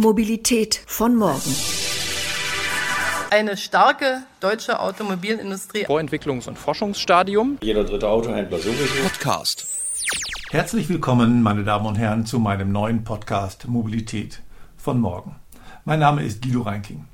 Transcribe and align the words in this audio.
Mobilität 0.00 0.82
von 0.86 1.14
morgen. 1.14 1.54
Eine 3.30 3.58
starke 3.58 4.22
deutsche 4.40 4.80
Automobilindustrie. 4.80 5.84
Vorentwicklungs- 5.84 6.48
und 6.48 6.56
Forschungsstadium. 6.56 7.58
Jeder 7.60 7.84
dritte 7.84 8.08
Autohändler 8.08 8.58
sowieso. 8.60 9.02
Podcast. 9.02 9.66
Herzlich 10.50 10.88
willkommen, 10.88 11.42
meine 11.42 11.64
Damen 11.64 11.84
und 11.84 11.96
Herren, 11.96 12.24
zu 12.24 12.38
meinem 12.38 12.72
neuen 12.72 13.04
Podcast 13.04 13.68
Mobilität 13.68 14.40
von 14.78 14.98
morgen. 14.98 15.36
Mein 15.84 16.00
Name 16.00 16.22
ist 16.22 16.40
Guido 16.40 16.62
Reinking. 16.62 17.04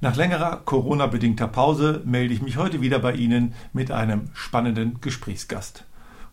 Nach 0.00 0.14
längerer 0.14 0.62
Corona-bedingter 0.64 1.48
Pause 1.48 2.00
melde 2.04 2.32
ich 2.32 2.42
mich 2.42 2.56
heute 2.56 2.80
wieder 2.80 3.00
bei 3.00 3.14
Ihnen 3.14 3.54
mit 3.72 3.90
einem 3.90 4.30
spannenden 4.34 5.00
Gesprächsgast. 5.00 5.82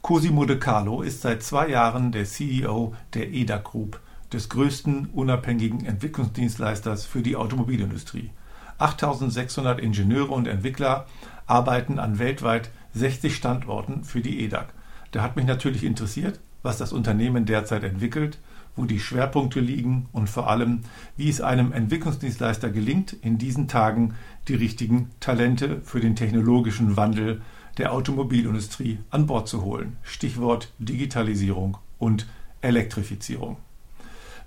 Cosimo 0.04 0.45
De 0.45 0.59
Carlo 0.59 1.02
ist 1.02 1.23
seit 1.23 1.41
zwei 1.41 1.70
Jahren 1.70 2.11
der 2.11 2.25
CEO 2.25 2.93
der 3.16 3.34
EDA 3.34 3.57
Group, 3.57 4.00
des 4.34 4.50
größten 4.50 5.07
unabhängigen 5.07 5.86
Entwicklungsdienstleisters 5.86 7.06
für 7.06 7.21
die 7.21 7.36
Automobilindustrie. 7.36 8.32
8600 8.78 9.79
Ingenieure 9.79 10.32
und 10.32 10.47
Entwickler 10.47 11.07
arbeiten 11.46 12.00
an 12.00 12.20
weltweit 12.20 12.70
60 12.93 13.36
Standorten 13.36 14.04
für 14.04 14.21
die 14.21 14.43
EDAG. 14.43 14.68
Da 15.11 15.24
hat 15.24 15.36
mich 15.36 15.46
natürlich 15.46 15.84
interessiert, 15.84 16.39
was 16.61 16.78
das 16.78 16.92
Unternehmen 16.92 17.46
derzeit 17.46 17.84
entwickelt, 17.84 18.39
wo 18.75 18.86
die 18.86 19.00
Schwerpunkte 19.00 19.60
liegen 19.60 20.07
und 20.11 20.29
vor 20.29 20.50
allem, 20.50 20.82
wie 21.15 21.29
es 21.29 21.42
einem 21.42 21.71
Entwicklungsdienstleister 21.71 22.70
gelingt, 22.70 23.14
in 23.14 23.37
diesen 23.37 23.68
Tagen 23.68 24.14
die 24.48 24.56
richtigen 24.56 25.09
Talente 25.20 25.82
für 25.82 26.00
den 26.00 26.15
technologischen 26.15 26.96
Wandel 26.96 27.42
der 27.78 27.93
Automobilindustrie 27.93 29.00
an 29.09 29.25
Bord 29.25 29.48
zu 29.48 29.64
holen. 29.64 29.98
Stichwort 30.04 30.73
Digitalisierung 30.79 31.78
und 31.98 32.28
Elektrifizierung. 32.62 33.58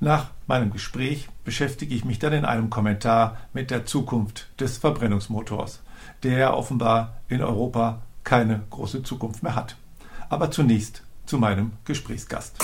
Nach 0.02 0.28
meinem 0.46 0.72
Gespräch 0.72 1.28
beschäftige 1.44 1.94
ich 1.94 2.06
mich 2.06 2.18
dann 2.18 2.32
in 2.32 2.46
einem 2.46 2.70
Kommentar 2.70 3.36
mit 3.52 3.70
der 3.70 3.84
Zukunft 3.84 4.46
des 4.58 4.78
Verbrennungsmotors, 4.78 5.80
der 6.22 6.56
offenbar 6.56 7.18
in 7.28 7.42
Europa 7.42 8.00
keine 8.24 8.62
große 8.70 9.02
Zukunft 9.02 9.42
mehr 9.42 9.54
hat. 9.54 9.76
Aber 10.30 10.50
zunächst 10.50 11.02
zu 11.26 11.36
meinem 11.36 11.72
Gesprächsgast. 11.84 12.56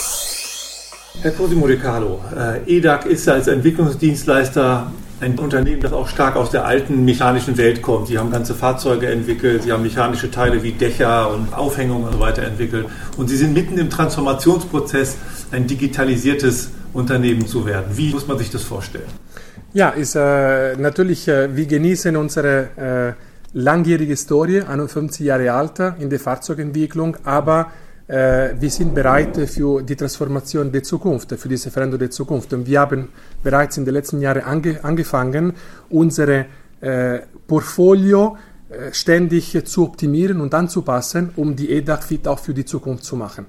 Herr 1.21 1.31
Cosimo 1.33 1.67
De 1.67 1.79
Carlo, 1.79 2.23
äh, 2.35 2.77
EDAC 2.79 3.05
ist 3.05 3.29
als 3.29 3.49
Entwicklungsdienstleister 3.49 4.91
ein 5.21 5.39
Unternehmen, 5.39 5.83
das 5.83 5.93
auch 5.93 6.09
stark 6.09 6.37
aus 6.37 6.51
der 6.51 6.65
alten 6.65 7.05
mechanischen 7.05 7.59
Welt 7.59 7.83
kommt. 7.83 8.09
Sie 8.09 8.19
haben 8.19 8.31
ganze 8.31 8.55
Fahrzeuge 8.55 9.11
entwickelt, 9.11 9.63
Sie 9.63 9.73
haben 9.73 9.83
mechanische 9.83 10.31
Teile 10.31 10.63
wie 10.63 10.73
Dächer 10.73 11.31
und 11.31 11.53
Aufhängungen 11.53 12.05
und 12.07 12.13
so 12.15 12.21
weiter 12.21 12.45
entwickelt. 12.45 12.87
Und 13.19 13.29
Sie 13.29 13.37
sind 13.37 13.53
mitten 13.53 13.77
im 13.77 13.91
Transformationsprozess, 13.91 15.17
ein 15.53 15.67
digitalisiertes 15.67 16.71
Unternehmen 16.97 17.47
zu 17.47 17.65
werden. 17.67 17.97
Wie 17.97 18.13
muss 18.13 18.27
man 18.27 18.39
sich 18.39 18.51
das 18.51 18.63
vorstellen? 18.63 19.09
Ja, 19.73 19.91
ist 19.91 20.17
äh, 20.17 20.77
natürlich, 20.77 21.29
äh, 21.29 21.55
wir 21.55 21.67
genießen 21.67 22.17
unsere 22.17 23.17
äh, 23.17 23.59
langjährige 23.59 24.13
Historie, 24.13 24.63
51 24.63 25.27
Jahre 25.27 25.53
alt 25.53 25.79
in 25.99 26.11
der 26.11 26.19
Fahrzeugentwicklung, 26.19 27.17
aber 27.25 27.71
äh, 28.09 28.51
wir 28.59 28.71
sind 28.71 28.95
bereit 28.95 29.37
für 29.49 29.83
die 29.83 29.97
Transformation 29.97 30.71
der 30.71 30.83
Zukunft, 30.83 31.33
für 31.33 31.49
diese 31.49 31.71
Veränderung 31.71 32.01
der 32.01 32.11
Zukunft. 32.11 32.53
Und 32.53 32.67
wir 32.67 32.81
haben 32.81 33.09
bereits 33.43 33.77
in 33.77 33.85
den 33.85 33.95
letzten 33.95 34.21
Jahren 34.21 34.43
ange 34.43 34.83
angefangen, 34.85 35.53
unsere 35.91 36.47
äh, 36.81 37.21
Portfolio 37.47 38.37
äh, 38.69 38.93
ständig 38.93 39.65
zu 39.65 39.85
optimieren 39.85 40.41
und 40.41 40.55
anzupassen, 40.55 41.31
um 41.37 41.57
die 41.57 41.71
EDAC 41.71 42.05
fit 42.05 42.29
auch 42.29 42.39
für 42.39 42.55
die 42.55 42.65
Zukunft 42.65 43.05
zu 43.05 43.17
machen. 43.17 43.47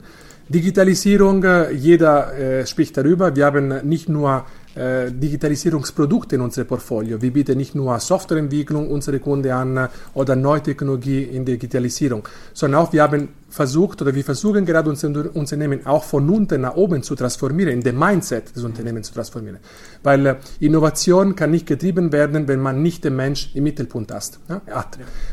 Digitalisierung, 0.50 1.44
äh, 1.44 1.72
jeder 1.72 2.34
äh, 2.38 2.66
spricht 2.66 2.96
darüber. 2.98 3.36
Wir 3.36 3.46
haben 3.46 3.88
nicht 3.88 4.08
nur 4.08 4.46
äh, 4.76 5.12
Digitalisierungsprodukte 5.12 6.36
in 6.36 6.42
unserem 6.42 6.68
Portfolio. 6.68 7.22
Wir 7.22 7.34
bieten 7.34 7.58
nicht 7.58 7.76
nur 7.76 8.00
Softwareentwicklung 8.00 8.90
unsere 8.90 9.20
Kunden 9.20 9.52
an 9.52 9.90
oder 10.14 10.36
neue 10.36 10.62
Technologie 10.62 11.24
in 11.24 11.46
der 11.46 11.56
Digitalisierung, 11.56 12.28
sondern 12.54 12.82
auch 12.82 12.94
wir 12.94 13.04
haben 13.04 13.30
versucht 13.50 14.02
oder 14.02 14.14
wir 14.14 14.24
versuchen 14.24 14.66
gerade 14.66 14.90
unser 14.90 15.10
Unternehmen 15.36 15.86
auch 15.86 16.04
von 16.04 16.30
unten 16.30 16.62
nach 16.62 16.76
oben 16.76 17.02
zu 17.04 17.16
transformieren, 17.16 17.74
in 17.74 17.82
dem 17.82 17.98
Mindset 17.98 18.56
des 18.56 18.64
Unternehmens 18.64 19.08
zu 19.08 19.14
transformieren. 19.14 19.58
Weil 20.04 20.38
Innovation 20.60 21.36
kann 21.36 21.52
nicht 21.52 21.66
getrieben 21.66 22.12
werden, 22.12 22.48
wenn 22.48 22.60
man 22.60 22.82
nicht 22.82 23.04
den 23.04 23.16
Mensch 23.16 23.52
im 23.56 23.64
Mittelpunkt 23.64 24.14
hat. 24.14 24.40
Ja? 24.48 24.62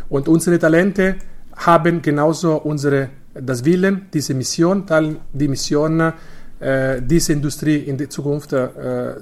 Und 0.09 0.29
unsere 0.29 0.59
Talente 0.59 1.17
haben 1.57 2.03
genauso 2.03 2.57
unsere, 2.57 3.11
das 3.35 3.65
Willen, 3.65 4.07
diese 4.13 4.35
Mission, 4.35 4.85
die 5.33 5.49
Mission, 5.49 6.13
äh, 6.61 7.03
diese 7.03 7.33
Industrie 7.33 7.77
in 7.77 7.99
die 7.99 8.09
Zukunft 8.09 8.53
äh, 8.53 8.69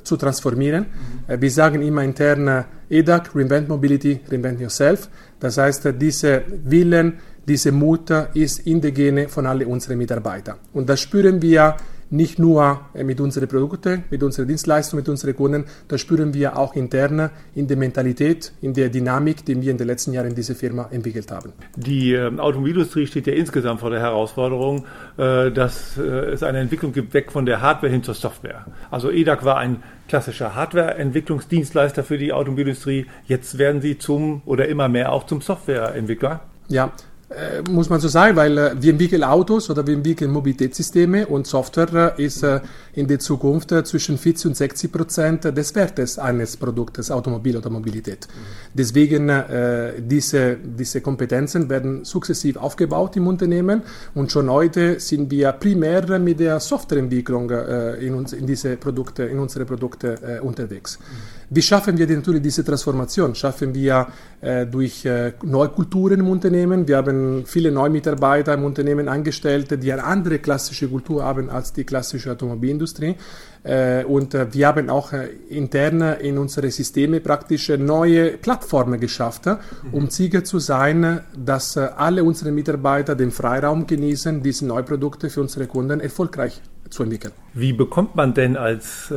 zu 0.05 0.17
transformieren. 0.17 0.87
Mhm. 1.29 1.41
wir 1.41 1.51
sagen 1.51 1.83
immer 1.83 2.05
intern 2.05 2.47
äh, 2.47 2.65
EDAC, 2.91 3.35
Reinvent 3.35 3.69
Mobility, 3.69 4.21
Reinvent 4.31 4.61
Yourself. 4.61 5.09
Das 5.41 5.59
heißt, 5.59 5.89
diese 5.99 6.43
Willen, 6.65 7.15
diese 7.49 7.73
Mut 7.73 8.11
ist 8.35 8.61
in 8.67 8.81
der 8.81 8.93
Gene 8.93 9.29
von 9.29 9.47
allen 9.47 9.67
unseren 9.67 9.99
Mitarbeitern. 9.99 10.57
Und 10.73 10.89
das 10.89 11.01
spüren 11.01 11.41
wir 11.43 11.77
nicht 12.13 12.39
nur 12.39 12.81
äh, 12.95 13.03
mit 13.03 13.21
unseren 13.21 13.49
Produkten, 13.49 14.05
mit 14.11 14.23
unseren 14.23 14.47
Dienstleistungen, 14.47 15.03
mit 15.03 15.09
unseren 15.09 15.35
Kunden, 15.35 15.65
das 15.89 16.01
spüren 16.01 16.35
wir 16.35 16.57
auch 16.57 16.77
intern 16.77 17.31
in 17.55 17.67
der 17.67 17.77
Mentalität, 17.77 18.53
in 18.61 18.75
der 18.75 18.91
Dynamik, 18.91 19.45
die 19.45 19.61
wir 19.61 19.71
in 19.71 19.79
den 19.79 19.87
letzten 19.87 20.13
Jahren 20.13 20.29
in 20.29 20.35
dieser 20.35 20.55
Firma 20.55 20.89
entwickelt 20.91 21.31
haben. 21.31 21.53
Die 21.77 22.13
äh, 22.13 22.39
Automobilindustrie 22.39 23.07
steht 23.07 23.27
ja 23.27 23.33
insgesamt 23.33 23.81
vor 23.81 23.91
der 23.91 24.01
Herausforderung, 24.01 24.85
äh, 25.17 25.51
dass 25.51 25.97
äh, 25.97 26.03
es 26.03 26.43
eine 26.43 26.59
Entwicklung 26.59 26.93
gibt, 26.93 27.15
weg 27.15 27.33
von 27.33 27.47
der 27.47 27.63
Hardware 27.63 27.91
hin 27.91 28.03
zur 28.03 28.15
Software. 28.15 28.67
Also 28.91 29.11
EDAC 29.11 29.45
war 29.45 29.57
ein 29.57 29.83
klassischer 30.09 30.55
Hardware-Entwicklungsdienstleister 30.55 32.05
für 32.05 32.19
die 32.19 32.33
Automobilindustrie. 32.33 33.07
Jetzt 33.27 33.57
werden 33.57 33.81
sie 33.81 33.97
zum 33.97 34.43
oder 34.45 34.69
immer 34.69 34.89
mehr 34.89 35.13
auch 35.13 35.25
zum 35.25 35.41
Softwareentwickler. 35.41 36.41
Ja, 36.69 36.93
äh, 37.33 37.63
muss 37.71 37.89
man 37.89 38.01
so 38.01 38.09
sagen, 38.09 38.37
weil 38.37 38.59
äh, 38.59 38.75
wir 38.81 38.93
entwickeln 38.93 39.25
Autos 39.25 39.71
oder 39.71 39.87
wir 39.87 39.95
entwickeln 39.95 40.31
Mobilitätssysteme 40.31 41.27
und 41.27 41.47
Software 41.47 42.15
äh, 42.19 42.25
ist 42.25 42.45
in 42.95 43.07
der 43.07 43.19
Zukunft 43.19 43.71
zwischen 43.87 44.19
40 44.19 44.47
und 44.47 44.57
60 44.57 44.93
Prozent 44.93 45.45
des 45.45 45.75
Wertes 45.75 46.19
eines 46.19 46.57
Produktes 46.57 47.11
Automobil 47.11 47.57
oder 47.57 47.71
Mobilität. 47.71 48.27
Mhm. 48.29 48.41
Deswegen 48.75 49.31
diese, 49.99 50.57
diese 50.57 51.01
Kompetenzen 51.01 51.71
werden 51.71 52.05
sukzessiv 52.05 52.57
aufgebaut 52.57 53.17
im 53.17 53.27
Unternehmen 53.27 53.83
und 54.15 54.31
schon 54.31 54.51
heute 54.51 55.01
sind 55.01 55.31
wir 55.31 55.53
primär 55.53 56.19
mit 56.19 56.41
der 56.41 56.61
Softwareentwicklung 56.61 57.51
in, 58.01 58.15
uns, 58.15 58.33
in 58.33 58.47
diese 58.47 58.77
Produkte, 58.77 59.25
in 59.25 59.39
unsere 59.39 59.65
Produkte 59.65 60.41
unterwegs. 60.43 60.99
Mhm. 60.99 61.05
Wie 61.55 61.63
schaffen 61.63 61.97
wir 61.99 62.07
natürlich 62.07 62.43
diese 62.43 62.65
Transformation? 62.65 63.35
Schaffen 63.35 63.75
wir 63.75 64.09
durch 64.71 65.05
äh, 65.05 65.33
Neukulturen 65.45 66.21
im 66.21 66.29
Unternehmen. 66.29 66.89
Wir 66.89 66.97
haben 66.97 67.22
viele 67.47 67.71
neue 67.71 67.91
Mitarbeiter 67.91 68.55
im 68.55 68.65
Unternehmen 68.65 69.09
angestellt, 69.09 69.83
die 69.83 69.93
eine 69.93 70.05
andere 70.05 70.39
klassische 70.39 70.89
Kultur 70.89 71.25
haben 71.25 71.51
als 71.51 71.73
die 71.73 71.85
klassische 71.85 72.33
Automobilindustrie. 72.33 73.17
Äh, 73.65 74.05
und 74.05 74.35
äh, 74.35 74.53
wir 74.53 74.67
haben 74.67 74.91
auch 74.91 75.13
äh, 75.13 75.29
intern 75.49 76.03
in 76.21 76.39
unsere 76.39 76.71
Systeme 76.71 77.21
praktisch 77.21 77.69
neue 77.69 78.37
Plattformen 78.39 78.99
geschafft, 78.99 79.47
mhm. 79.47 79.57
um 79.93 80.11
sicher 80.11 80.43
zu 80.43 80.59
sein, 80.59 81.21
dass 81.37 81.77
alle 81.77 82.25
unsere 82.25 82.51
Mitarbeiter 82.51 83.15
den 83.15 83.31
Freiraum 83.31 83.87
genießen, 83.87 84.43
diese 84.43 84.67
neuen 84.67 84.85
Produkte 84.85 85.31
für 85.31 85.41
unsere 85.41 85.67
Kunden 85.67 86.01
erfolgreich 86.01 86.61
zu 86.91 87.05
entwickeln. 87.05 87.33
Wie 87.55 87.73
bekommt 87.73 88.17
man 88.17 88.35
denn 88.35 88.57
als 88.57 89.13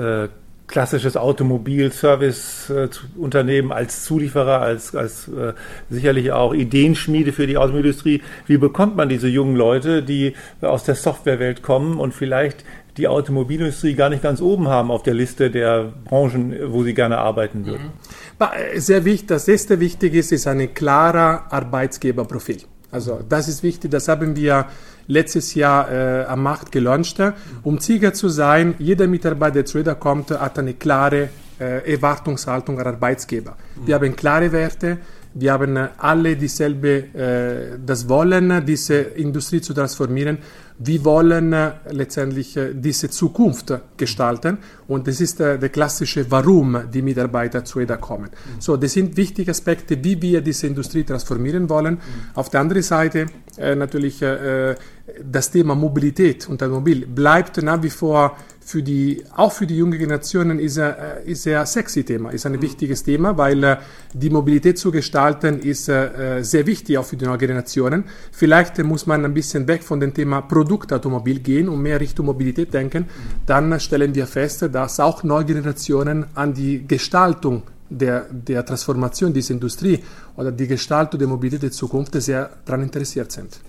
klassisches 0.68 1.18
Automobil-Service-Unternehmen 1.18 3.72
als 3.72 4.04
Zulieferer, 4.04 4.62
als, 4.62 4.96
als 4.96 5.28
äh, 5.28 5.54
sicherlich 5.90 6.32
auch 6.32 6.54
Ideenschmiede 6.54 7.34
für 7.34 7.48
die 7.48 7.58
Automobilindustrie. 7.58 8.22
Wie 8.48 8.58
bekommt 8.58 8.96
man 8.96 9.10
diese 9.10 9.28
jungen 9.28 9.56
Leute, 9.56 10.04
die 10.04 10.34
aus 10.62 10.84
der 10.84 10.96
Softwarewelt 10.96 11.62
kommen 11.62 12.00
und 12.00 12.14
vielleicht 12.14 12.64
die 12.98 13.08
Automobilindustrie 13.08 13.94
gar 13.94 14.10
nicht 14.10 14.24
ganz 14.24 14.42
oben 14.42 14.68
haben 14.68 14.90
auf 14.90 15.04
der 15.04 15.14
Liste 15.14 15.52
der 15.52 15.94
Branchen, 16.06 16.56
wo 16.68 16.84
sie 16.84 16.94
gerne 16.94 17.18
arbeiten 17.18 17.66
würden? 17.66 17.92
Äh, 18.40 18.80
sehr 18.80 19.06
wichtig, 19.06 19.28
das 19.28 19.48
erste 19.48 19.80
Wichtige 19.80 20.20
ist, 20.20 20.32
ist 20.32 20.48
ein 20.48 20.74
klarer 20.74 21.52
Arbeitsgeberprofil. 21.52 22.58
Also 22.96 23.20
das 23.28 23.50
ist 23.50 23.62
wichtig, 23.62 23.92
das 23.92 24.08
haben 24.08 24.38
wir 24.38 24.68
letztes 25.08 25.54
Jahr 25.54 25.92
äh, 25.92 26.24
am 26.24 26.44
Markt 26.44 26.72
gelauncht, 26.72 27.22
um 27.62 27.78
sicher 27.80 28.14
zu 28.14 28.30
sein, 28.30 28.74
jeder 28.80 29.06
Mitarbeiter, 29.08 29.56
der 29.56 29.66
zu 29.66 29.80
Reda 29.80 29.96
kommt, 29.96 30.32
hat 30.32 30.58
eine 30.58 30.76
klare 30.76 31.28
äh, 31.60 31.94
Erwartungshaltung 31.94 32.80
an 32.80 32.88
Arbeitsgeber. 32.88 33.58
Wir 33.86 33.96
haben 33.96 34.16
klare 34.16 34.50
Werte, 34.54 34.98
wir 35.38 35.52
haben 35.52 35.78
alle 35.98 36.38
dieselbe, 36.38 37.14
äh, 37.14 37.78
das 37.86 38.08
Wollen, 38.08 38.66
diese 38.66 38.96
Industrie 38.96 39.60
zu 39.60 39.74
transformieren. 39.74 40.38
Wir 40.78 41.04
wollen 41.04 41.54
äh, 41.54 41.72
letztendlich 41.92 42.56
äh, 42.58 42.74
diese 42.74 43.10
Zukunft 43.10 43.74
gestalten 43.98 44.58
und 44.88 45.08
das 45.08 45.22
ist 45.22 45.40
äh, 45.40 45.58
der 45.60 45.70
klassische 45.70 46.30
Warum 46.30 46.78
die 46.94 47.02
Mitarbeiter 47.02 47.64
zu 47.64 47.80
EDA 47.80 47.98
kommen. 47.98 48.30
Mhm. 48.30 48.62
So, 48.62 48.76
das 48.78 48.94
sind 48.94 49.16
wichtige 49.16 49.52
Aspekte, 49.52 50.02
wie 50.04 50.22
wir 50.22 50.42
diese 50.42 50.68
Industrie 50.68 51.04
transformieren 51.04 51.70
wollen. 51.70 51.96
Mhm. 51.96 52.00
Auf 52.34 52.50
der 52.50 52.62
anderen 52.62 52.84
Seite 52.84 53.28
äh, 53.58 53.76
natürlich 53.76 54.22
äh, 54.22 54.76
das 55.24 55.52
Thema 55.52 55.76
Mobilität 55.76 56.48
und 56.50 56.62
Automobil 56.64 57.06
bleibt 57.06 57.62
nach 57.62 57.82
wie 57.84 57.90
vor 57.90 58.36
für 58.66 58.82
die, 58.82 59.24
auch 59.36 59.52
für 59.52 59.68
die 59.68 59.78
junge 59.78 60.00
Generationen 60.00 60.58
ist 60.58 60.80
ein, 60.80 60.96
ist 61.26 61.48
ein 61.48 61.66
sexy 61.68 62.04
Thema, 62.04 62.32
ist 62.32 62.48
ein 62.48 62.60
wichtiges 62.60 63.04
Thema, 63.04 63.38
weil 63.38 63.78
die 64.12 64.32
Mobilität 64.32 64.80
zu 64.80 64.92
gestalten 64.92 65.60
ist 65.60 65.86
sehr 65.86 66.66
wichtig 66.66 66.98
auch 66.98 67.06
für 67.06 67.16
die 67.16 67.26
neuen 67.26 67.38
Generationen. 67.38 68.06
Vielleicht 68.32 68.84
muss 68.84 69.06
man 69.06 69.24
ein 69.24 69.36
bisschen 69.36 69.68
weg 69.68 69.84
von 69.84 70.00
dem 70.00 70.16
Thema 70.16 70.42
Produktautomobil 70.42 71.42
gehen 71.42 71.70
und 71.70 71.80
mehr 71.80 72.00
Richtung 72.02 72.26
Mobilität 72.26 72.74
denken. 72.74 73.06
Dann 73.46 73.80
stellen 73.80 74.16
wir 74.16 74.26
fest, 74.26 74.68
dass 74.72 75.00
auch 75.00 75.22
neue 75.22 75.46
Generationen 75.46 76.26
an 76.34 76.56
die 76.56 76.88
Gestaltung 76.88 77.62
der, 77.88 78.26
der 78.32 78.66
Transformation 78.66 79.32
dieser 79.32 79.54
Industrie 79.54 80.00
oder 80.38 80.52
die 80.52 80.66
Gestaltung 80.66 81.20
der 81.20 81.28
Mobilität 81.28 81.62
der 81.62 81.72
Zukunft 81.72 82.20
sehr 82.20 82.50
daran 82.66 82.82
interessiert 82.82 83.32
sind. 83.32 83.60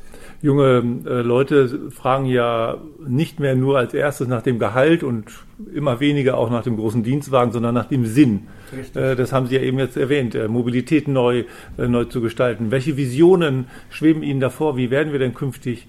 Junge 0.43 0.83
äh, 1.07 1.23
Leute 1.23 1.91
fragen 1.91 2.27
ja 2.27 2.79
nicht 3.07 3.41
mehr 3.41 3.55
nur 3.55 3.79
als 3.79 3.95
erstes 3.95 4.29
nach 4.29 4.43
dem 4.43 4.59
Gehalt 4.59 5.03
und 5.03 5.25
immer 5.73 6.01
weniger 6.01 6.37
auch 6.37 6.51
nach 6.51 6.63
dem 6.63 6.77
großen 6.77 7.03
Dienstwagen, 7.03 7.53
sondern 7.53 7.75
nach 7.75 7.87
dem 7.87 8.07
Sinn. 8.07 8.49
Äh, 8.95 9.17
das 9.17 9.33
haben 9.33 9.47
Sie 9.47 9.57
ja 9.57 9.63
eben 9.63 9.79
jetzt 9.79 9.97
erwähnt, 9.97 10.35
äh, 10.35 10.49
Mobilität 10.49 11.09
neu, 11.09 11.45
äh, 11.79 11.89
neu 11.89 12.05
zu 12.05 12.21
gestalten. 12.21 12.71
Welche 12.71 12.97
Visionen 12.97 13.67
schweben 13.91 14.23
Ihnen 14.23 14.41
davor? 14.41 14.77
Wie 14.77 14.91
werden 14.91 15.13
wir 15.13 15.19
denn 15.19 15.35
künftig 15.35 15.89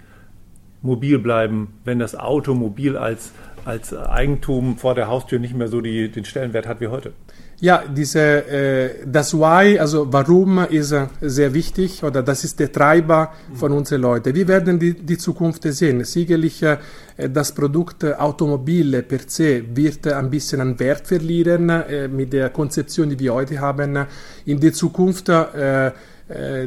mobil 0.81 1.19
bleiben, 1.19 1.73
wenn 1.83 1.99
das 1.99 2.15
Automobil 2.15 2.97
als, 2.97 3.33
als 3.67 3.93
Eigentum 3.93 4.77
vor 4.77 4.95
der 4.95 5.07
Haustür 5.07 5.39
nicht 5.39 5.55
mehr 5.55 5.67
so 5.67 5.81
die, 5.81 6.09
den 6.09 6.25
Stellenwert 6.25 6.67
hat 6.67 6.79
wie 6.79 6.87
heute? 6.87 7.11
Ja, 7.59 7.83
diese, 7.87 8.19
äh, 8.19 8.89
das 9.05 9.33
Why, 9.33 9.79
also 9.79 10.13
warum 10.13 10.59
ist 10.69 10.91
äh, 10.91 11.07
sehr 11.21 11.53
wichtig 11.55 12.03
oder 12.03 12.21
das 12.21 12.43
ist 12.43 12.59
der 12.59 12.71
Treiber 12.71 13.33
von 13.55 13.71
unseren 13.71 14.01
Leuten. 14.01 14.35
Wir 14.35 14.47
werden 14.47 14.77
die, 14.77 14.93
die 14.93 15.17
Zukunft 15.17 15.63
sehen. 15.63 16.03
Sicherlich 16.03 16.61
äh, 16.61 16.77
das 17.17 17.51
Produkt 17.51 18.05
Automobil 18.05 19.01
per 19.01 19.21
se 19.25 19.63
wird 19.73 20.07
ein 20.07 20.29
bisschen 20.29 20.61
an 20.61 20.79
Wert 20.79 21.07
verlieren 21.07 21.69
äh, 21.69 22.07
mit 22.07 22.31
der 22.31 22.51
Konzeption, 22.51 23.09
die 23.09 23.19
wir 23.19 23.33
heute 23.33 23.59
haben. 23.59 24.05
In 24.45 24.59
der 24.59 24.73
Zukunft 24.73 25.27
äh, 25.29 25.87
äh, 25.87 25.91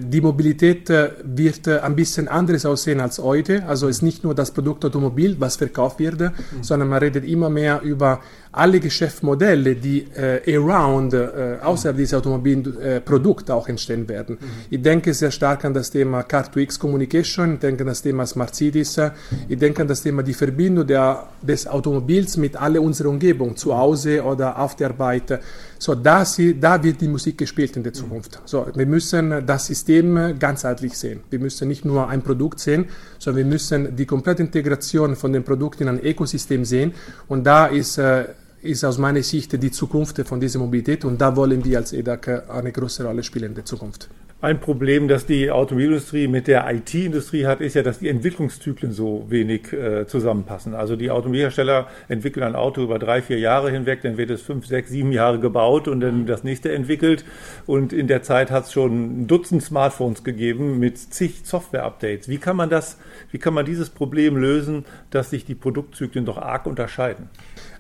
die 0.00 0.20
Mobilität 0.22 0.88
äh, 0.88 1.10
wird 1.22 1.66
äh, 1.66 1.80
ein 1.80 1.94
bisschen 1.94 2.28
anders 2.28 2.64
aussehen 2.64 3.00
als 3.00 3.18
heute. 3.18 3.66
Also 3.66 3.88
es 3.88 3.96
ist 3.96 4.02
nicht 4.02 4.24
nur 4.24 4.34
das 4.34 4.52
Produkt 4.52 4.84
Automobil, 4.86 5.36
was 5.38 5.56
verkauft 5.56 5.98
wird, 5.98 6.18
mhm. 6.18 6.32
sondern 6.62 6.88
man 6.88 6.98
redet 6.98 7.24
immer 7.26 7.50
mehr 7.50 7.82
über 7.82 8.20
alle 8.52 8.80
Geschäftsmodelle, 8.80 9.76
die 9.76 10.06
äh, 10.16 10.56
around, 10.56 11.14
äh, 11.14 11.58
außerhalb 11.62 11.96
dieses 11.96 12.14
Automobilprodukts 12.14 13.48
auch 13.50 13.68
entstehen 13.68 14.08
werden. 14.08 14.38
Mhm. 14.40 14.46
Ich 14.70 14.82
denke 14.82 15.14
sehr 15.14 15.30
stark 15.30 15.64
an 15.64 15.72
das 15.72 15.90
Thema 15.90 16.24
Car-to-X 16.24 16.78
Communication, 16.78 17.54
ich 17.54 17.60
denke 17.60 17.82
an 17.82 17.88
das 17.88 18.02
Thema 18.02 18.26
Smart 18.26 18.54
Cities, 18.54 19.00
ich 19.48 19.58
denke 19.58 19.82
an 19.82 19.88
das 19.88 20.02
Thema 20.02 20.24
die 20.24 20.34
Verbindung 20.34 20.84
der, 20.86 21.28
des 21.40 21.68
Automobils 21.68 22.36
mit 22.38 22.60
aller 22.60 22.82
unserer 22.82 23.10
Umgebung, 23.10 23.56
zu 23.56 23.76
Hause 23.76 24.22
oder 24.24 24.58
auf 24.58 24.74
der 24.74 24.90
Arbeit. 24.90 25.40
So, 25.78 25.94
da, 25.94 26.24
sie, 26.24 26.58
da 26.58 26.82
wird 26.82 27.00
die 27.00 27.08
Musik 27.08 27.38
gespielt 27.38 27.76
in 27.76 27.82
der 27.82 27.92
Zukunft. 27.92 28.40
So, 28.44 28.66
wir 28.74 28.84
müssen 28.84 29.46
das 29.46 29.66
System 29.66 30.38
ganzheitlich 30.38 30.98
sehen. 30.98 31.20
Wir 31.30 31.38
müssen 31.38 31.68
nicht 31.68 31.84
nur 31.84 32.08
ein 32.08 32.20
Produkt 32.20 32.60
sehen, 32.60 32.86
sondern 33.18 33.44
wir 33.44 33.50
müssen 33.50 33.96
die 33.96 34.04
komplette 34.04 34.42
Integration 34.42 35.16
von 35.16 35.32
den 35.32 35.42
Produkten 35.42 35.84
in 35.84 35.88
ein 35.88 36.04
Ökosystem 36.04 36.66
sehen. 36.66 36.92
Und 37.28 37.44
da 37.44 37.66
ist, 37.66 37.96
äh, 37.96 38.24
ist 38.62 38.84
aus 38.84 38.98
meiner 38.98 39.22
Sicht 39.22 39.62
die 39.62 39.70
Zukunft 39.70 40.18
von 40.26 40.40
dieser 40.40 40.58
Mobilität 40.58 41.04
und 41.04 41.20
da 41.20 41.34
wollen 41.36 41.64
wir 41.64 41.78
als 41.78 41.92
EDAC 41.92 42.48
eine 42.50 42.72
große 42.72 43.04
Rolle 43.04 43.22
spielen 43.22 43.46
in 43.46 43.54
der 43.54 43.64
Zukunft. 43.64 44.08
Ein 44.42 44.58
Problem, 44.58 45.06
das 45.06 45.26
die 45.26 45.50
Automobilindustrie 45.50 46.26
mit 46.26 46.46
der 46.46 46.66
IT-Industrie 46.72 47.44
hat, 47.44 47.60
ist 47.60 47.74
ja, 47.74 47.82
dass 47.82 47.98
die 47.98 48.08
Entwicklungszyklen 48.08 48.90
so 48.90 49.26
wenig 49.28 49.70
äh, 49.74 50.06
zusammenpassen. 50.06 50.74
Also 50.74 50.96
die 50.96 51.10
Automobilhersteller 51.10 51.88
entwickeln 52.08 52.44
ein 52.44 52.54
Auto 52.54 52.82
über 52.82 52.98
drei, 52.98 53.20
vier 53.20 53.38
Jahre 53.38 53.70
hinweg, 53.70 54.00
dann 54.00 54.16
wird 54.16 54.30
es 54.30 54.40
fünf, 54.40 54.66
sechs, 54.66 54.88
sieben 54.88 55.12
Jahre 55.12 55.40
gebaut 55.40 55.88
und 55.88 56.00
dann 56.00 56.24
das 56.24 56.42
nächste 56.42 56.72
entwickelt. 56.72 57.26
Und 57.66 57.92
in 57.92 58.06
der 58.06 58.22
Zeit 58.22 58.50
hat 58.50 58.64
es 58.64 58.72
schon 58.72 59.24
ein 59.24 59.26
Dutzend 59.26 59.62
Smartphones 59.62 60.24
gegeben 60.24 60.78
mit 60.78 60.96
zig 60.96 61.42
Software-Updates. 61.44 62.26
Wie 62.30 62.38
kann 62.38 62.56
man 62.56 62.70
das, 62.70 62.96
wie 63.32 63.38
kann 63.38 63.52
man 63.52 63.66
dieses 63.66 63.90
Problem 63.90 64.38
lösen, 64.38 64.86
dass 65.10 65.28
sich 65.28 65.44
die 65.44 65.54
Produktzyklen 65.54 66.24
doch 66.24 66.38
arg 66.38 66.64
unterscheiden? 66.64 67.28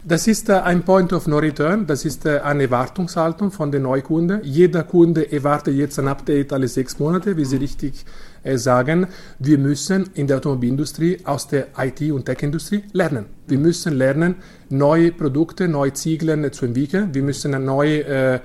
Das 0.02 0.26
ist 0.26 0.48
äh, 0.48 0.54
ein 0.54 0.82
Point 0.82 1.12
of 1.12 1.26
No 1.26 1.36
Return, 1.36 1.86
das 1.86 2.06
ist 2.06 2.24
äh, 2.24 2.40
eine 2.40 2.62
Erwartungshaltung 2.62 3.50
von 3.50 3.70
den 3.70 3.82
Neukunden. 3.82 4.40
Jeder 4.42 4.82
Kunde 4.82 5.30
erwartet 5.30 5.74
jetzt 5.74 5.98
ein 5.98 6.08
Update 6.08 6.54
alle 6.54 6.68
sechs 6.68 6.98
Monate, 6.98 7.36
wie 7.36 7.44
Sie 7.44 7.58
richtig 7.58 8.06
äh, 8.42 8.56
sagen. 8.56 9.08
Wir 9.38 9.58
müssen 9.58 10.08
in 10.14 10.26
der 10.26 10.38
Automobilindustrie 10.38 11.18
aus 11.24 11.48
der 11.48 11.66
IT- 11.76 12.12
und 12.12 12.24
Tech-Industrie 12.24 12.84
lernen. 12.94 13.26
Wir 13.46 13.58
müssen 13.58 13.92
lernen, 13.92 14.36
neue 14.70 15.12
Produkte, 15.12 15.68
neue 15.68 15.92
Ziegler 15.92 16.50
zu 16.50 16.64
entwickeln. 16.64 17.10
Wir 17.12 17.22
müssen 17.22 17.62
neue 17.62 18.04
äh, 18.04 18.40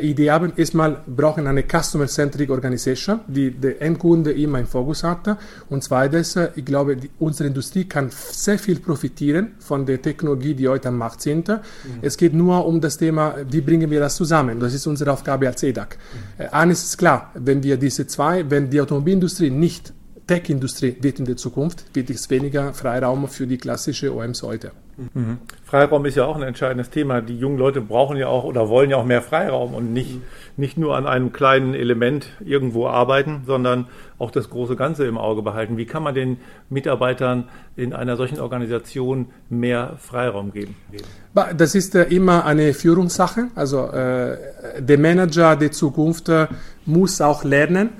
Idee 0.00 0.30
haben. 0.30 0.52
Erstmal 0.56 1.02
brauchen 1.06 1.46
eine 1.46 1.62
Customer-Centric 1.62 2.50
Organisation, 2.50 3.20
die 3.26 3.50
der 3.50 3.82
Endkunde 3.82 4.32
immer 4.32 4.58
im 4.58 4.66
Fokus 4.66 5.04
hat. 5.04 5.36
Und 5.68 5.84
zweitens, 5.84 6.38
ich 6.54 6.64
glaube, 6.64 6.96
die, 6.96 7.10
unsere 7.18 7.48
Industrie 7.48 7.84
kann 7.84 8.10
sehr 8.10 8.58
viel 8.58 8.80
profitieren 8.80 9.52
von 9.58 9.84
der 9.84 10.00
Technologie, 10.00 10.54
die 10.54 10.68
heute 10.68 10.88
am 10.88 10.98
Markt 10.98 11.20
sind. 11.20 11.48
Mhm. 11.48 11.58
Es 12.02 12.16
geht 12.16 12.32
nur 12.32 12.64
um 12.66 12.80
das 12.80 12.96
Thema, 12.96 13.34
wie 13.50 13.60
bringen 13.60 13.90
wir 13.90 14.00
das 14.00 14.16
zusammen? 14.16 14.60
Das 14.60 14.72
ist 14.72 14.86
unsere 14.86 15.12
Aufgabe 15.12 15.46
als 15.46 15.62
EDAC. 15.62 15.98
Mhm. 16.38 16.44
Äh, 16.44 16.48
eines 16.48 16.84
ist 16.84 16.96
klar, 16.96 17.30
wenn 17.34 17.62
wir 17.62 17.76
diese 17.76 18.06
zwei, 18.06 18.48
wenn 18.48 18.70
die 18.70 18.80
Automobilindustrie 18.80 19.50
nicht 19.50 19.92
Tech-Industrie 20.26 20.96
wird 21.00 21.18
in 21.18 21.24
der 21.24 21.36
Zukunft, 21.36 21.84
wird 21.94 22.10
es 22.10 22.28
weniger 22.30 22.72
Freiraum 22.72 23.28
für 23.28 23.46
die 23.46 23.58
klassische 23.58 24.14
OMs 24.14 24.42
heute. 24.42 24.72
Mhm. 24.96 25.38
Freiraum 25.64 26.06
ist 26.06 26.16
ja 26.16 26.24
auch 26.24 26.36
ein 26.36 26.42
entscheidendes 26.42 26.90
Thema. 26.90 27.20
Die 27.20 27.38
jungen 27.38 27.58
Leute 27.58 27.80
brauchen 27.80 28.16
ja 28.16 28.28
auch 28.28 28.44
oder 28.44 28.68
wollen 28.68 28.90
ja 28.90 28.96
auch 28.96 29.04
mehr 29.04 29.20
Freiraum 29.22 29.74
und 29.74 29.92
nicht, 29.92 30.14
mhm. 30.14 30.22
nicht 30.56 30.78
nur 30.78 30.96
an 30.96 31.06
einem 31.06 31.32
kleinen 31.32 31.74
Element 31.74 32.28
irgendwo 32.44 32.88
arbeiten, 32.88 33.42
sondern 33.46 33.86
auch 34.18 34.30
das 34.30 34.48
große 34.48 34.74
Ganze 34.74 35.06
im 35.06 35.18
Auge 35.18 35.42
behalten. 35.42 35.76
Wie 35.76 35.84
kann 35.84 36.02
man 36.02 36.14
den 36.14 36.38
Mitarbeitern 36.70 37.44
in 37.76 37.92
einer 37.92 38.16
solchen 38.16 38.40
Organisation 38.40 39.26
mehr 39.50 39.96
Freiraum 39.98 40.52
geben? 40.52 40.74
Das 41.56 41.74
ist 41.74 41.94
äh, 41.94 42.04
immer 42.04 42.46
eine 42.46 42.72
Führungssache. 42.72 43.48
Also 43.54 43.88
äh, 43.88 44.38
der 44.78 44.98
Manager 44.98 45.56
der 45.56 45.72
Zukunft 45.72 46.30
äh, 46.30 46.46
muss 46.86 47.20
auch 47.20 47.44
lernen, 47.44 47.90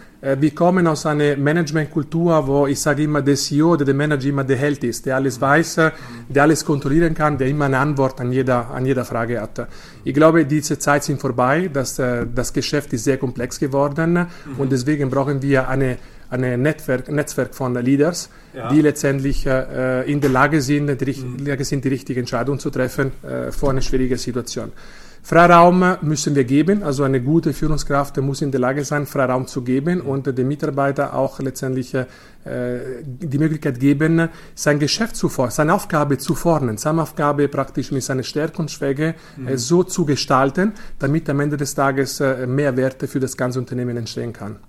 wir 0.41 0.55
kommen 0.55 0.87
aus 0.87 1.07
einer 1.07 1.37
Managementkultur, 1.37 2.47
wo 2.47 2.67
ich 2.67 2.81
sage 2.81 3.05
immer, 3.05 3.23
der 3.23 3.37
CEO 3.37 3.73
oder 3.73 3.85
der 3.85 3.95
Manager 3.95 4.29
immer 4.29 4.45
der 4.45 4.57
Held 4.57 4.83
ist, 4.83 5.07
der 5.07 5.17
alles 5.17 5.41
weiß, 5.41 5.81
der 6.29 6.43
alles 6.43 6.65
kontrollieren 6.65 7.15
kann, 7.15 7.39
der 7.39 7.49
immer 7.49 7.67
eine 7.67 7.79
Antwort 7.79 8.21
an 8.21 8.33
jeder, 8.33 8.71
an 8.71 8.85
jeder 8.87 9.05
Frage 9.05 9.41
hat. 9.41 9.69
Ich 10.05 10.15
glaube, 10.15 10.45
diese 10.45 10.79
Zeit 10.79 11.05
sind 11.05 11.21
vorbei, 11.21 11.71
das, 11.73 11.99
äh, 11.99 12.27
das 12.35 12.53
Geschäft 12.53 12.93
ist 12.93 13.05
sehr 13.05 13.19
komplex 13.19 13.59
geworden 13.59 14.13
mhm. 14.15 14.59
und 14.59 14.73
deswegen 14.73 15.11
brauchen 15.11 15.43
wir 15.43 15.69
eine 15.69 15.99
ein 16.29 16.63
Netzwerk, 16.63 17.09
Netzwerk 17.09 17.55
von 17.55 17.75
Leaders, 17.75 18.31
ja. 18.55 18.69
die 18.69 18.81
letztendlich 18.81 19.47
äh, 19.47 20.11
in 20.11 20.21
der 20.21 20.31
Lage 20.31 20.61
sind, 20.61 21.01
die, 21.01 21.13
mhm. 21.13 21.47
Lage 21.47 21.65
sind, 21.65 21.85
die 21.85 21.89
richtige 21.89 22.21
Entscheidung 22.21 22.59
zu 22.59 22.71
treffen 22.71 23.13
äh, 23.23 23.53
vor 23.53 23.71
einer 23.71 23.81
schwierigen 23.81 24.19
Situation. 24.19 24.73
Freiraum 25.29 25.97
müssen 26.03 26.37
wir 26.37 26.45
geben, 26.45 26.85
also 26.85 27.03
eine 27.03 27.21
gute 27.21 27.53
Führungskraft 27.53 28.17
muss 28.19 28.43
in 28.43 28.53
der 28.53 28.61
Lage 28.61 28.85
sein, 28.85 29.07
Freiraum 29.07 29.49
zu 29.49 29.63
geben 29.63 30.01
und 30.01 30.27
den 30.39 30.47
Mitarbeiter 30.47 31.15
auch 31.17 31.41
letztendlich 31.41 31.93
äh, 31.95 32.05
die 33.05 33.37
Möglichkeit 33.37 33.81
geben, 33.81 34.29
sein 34.55 34.79
Geschäft 34.79 35.17
zu 35.17 35.29
formen, 35.29 35.51
seine 35.51 35.75
Aufgabe 35.75 36.17
zu 36.19 36.37
formen, 36.37 36.79
seine 36.79 37.03
Aufgabe 37.03 37.49
praktisch 37.49 37.91
mit 37.91 38.05
seinen 38.05 38.23
Stärken 38.23 38.63
und 38.63 38.71
Schwächen 38.71 39.15
äh, 39.15 39.15
mhm. 39.41 39.57
so 39.57 39.83
zu 39.83 40.05
gestalten, 40.07 40.75
damit 41.01 41.29
am 41.29 41.41
Ende 41.41 41.57
des 41.57 41.75
Tages 41.75 42.21
äh, 42.21 42.47
mehr 42.47 42.77
Werte 42.77 43.09
für 43.09 43.19
das 43.19 43.37
ganze 43.37 43.59
Unternehmen 43.59 43.97
entstehen 43.97 44.33
kann. 44.33 44.61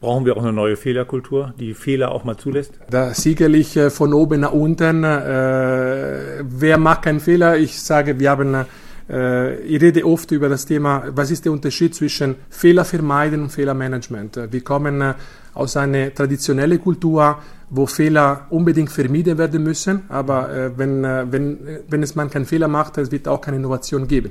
Brauchen 0.00 0.24
wir 0.24 0.34
auch 0.34 0.42
eine 0.42 0.54
neue 0.54 0.76
Fehlerkultur, 0.76 1.52
die 1.60 1.74
Fehler 1.74 2.10
auch 2.12 2.24
mal 2.24 2.38
zulässt? 2.38 2.72
Da 2.88 3.12
sicherlich 3.12 3.76
äh, 3.76 3.90
von 3.90 4.14
oben 4.14 4.40
nach 4.40 4.52
unten. 4.52 5.04
Äh, 5.04 6.42
wer 6.42 6.78
macht 6.78 7.02
keinen 7.02 7.20
Fehler? 7.20 7.58
Ich 7.58 7.82
sage, 7.82 8.18
wir 8.18 8.30
haben 8.30 8.54
äh, 8.54 8.64
ich 9.08 9.80
rede 9.80 10.04
oft 10.04 10.32
über 10.32 10.48
das 10.48 10.66
Thema, 10.66 11.04
was 11.10 11.30
ist 11.30 11.44
der 11.44 11.52
Unterschied 11.52 11.94
zwischen 11.94 12.34
Fehler 12.50 12.84
vermeiden 12.84 13.42
und 13.42 13.50
Fehlermanagement. 13.50 14.38
Wir 14.50 14.60
kommen 14.62 15.00
äh, 15.00 15.14
aus 15.54 15.76
einer 15.76 16.12
traditionellen 16.12 16.80
Kultur, 16.80 17.38
wo 17.68 17.86
Fehler 17.86 18.46
unbedingt 18.50 18.90
vermieden 18.90 19.38
werden 19.38 19.62
müssen, 19.62 20.02
aber 20.08 20.54
äh, 20.54 20.78
wenn, 20.78 21.04
äh, 21.04 21.26
wenn, 21.30 21.58
wenn 21.88 22.02
es 22.02 22.14
man 22.14 22.30
keinen 22.30 22.44
Fehler 22.44 22.68
macht, 22.68 22.96
es 22.98 23.10
wird 23.10 23.26
auch 23.26 23.40
keine 23.40 23.56
Innovation 23.56 24.06
geben. 24.06 24.30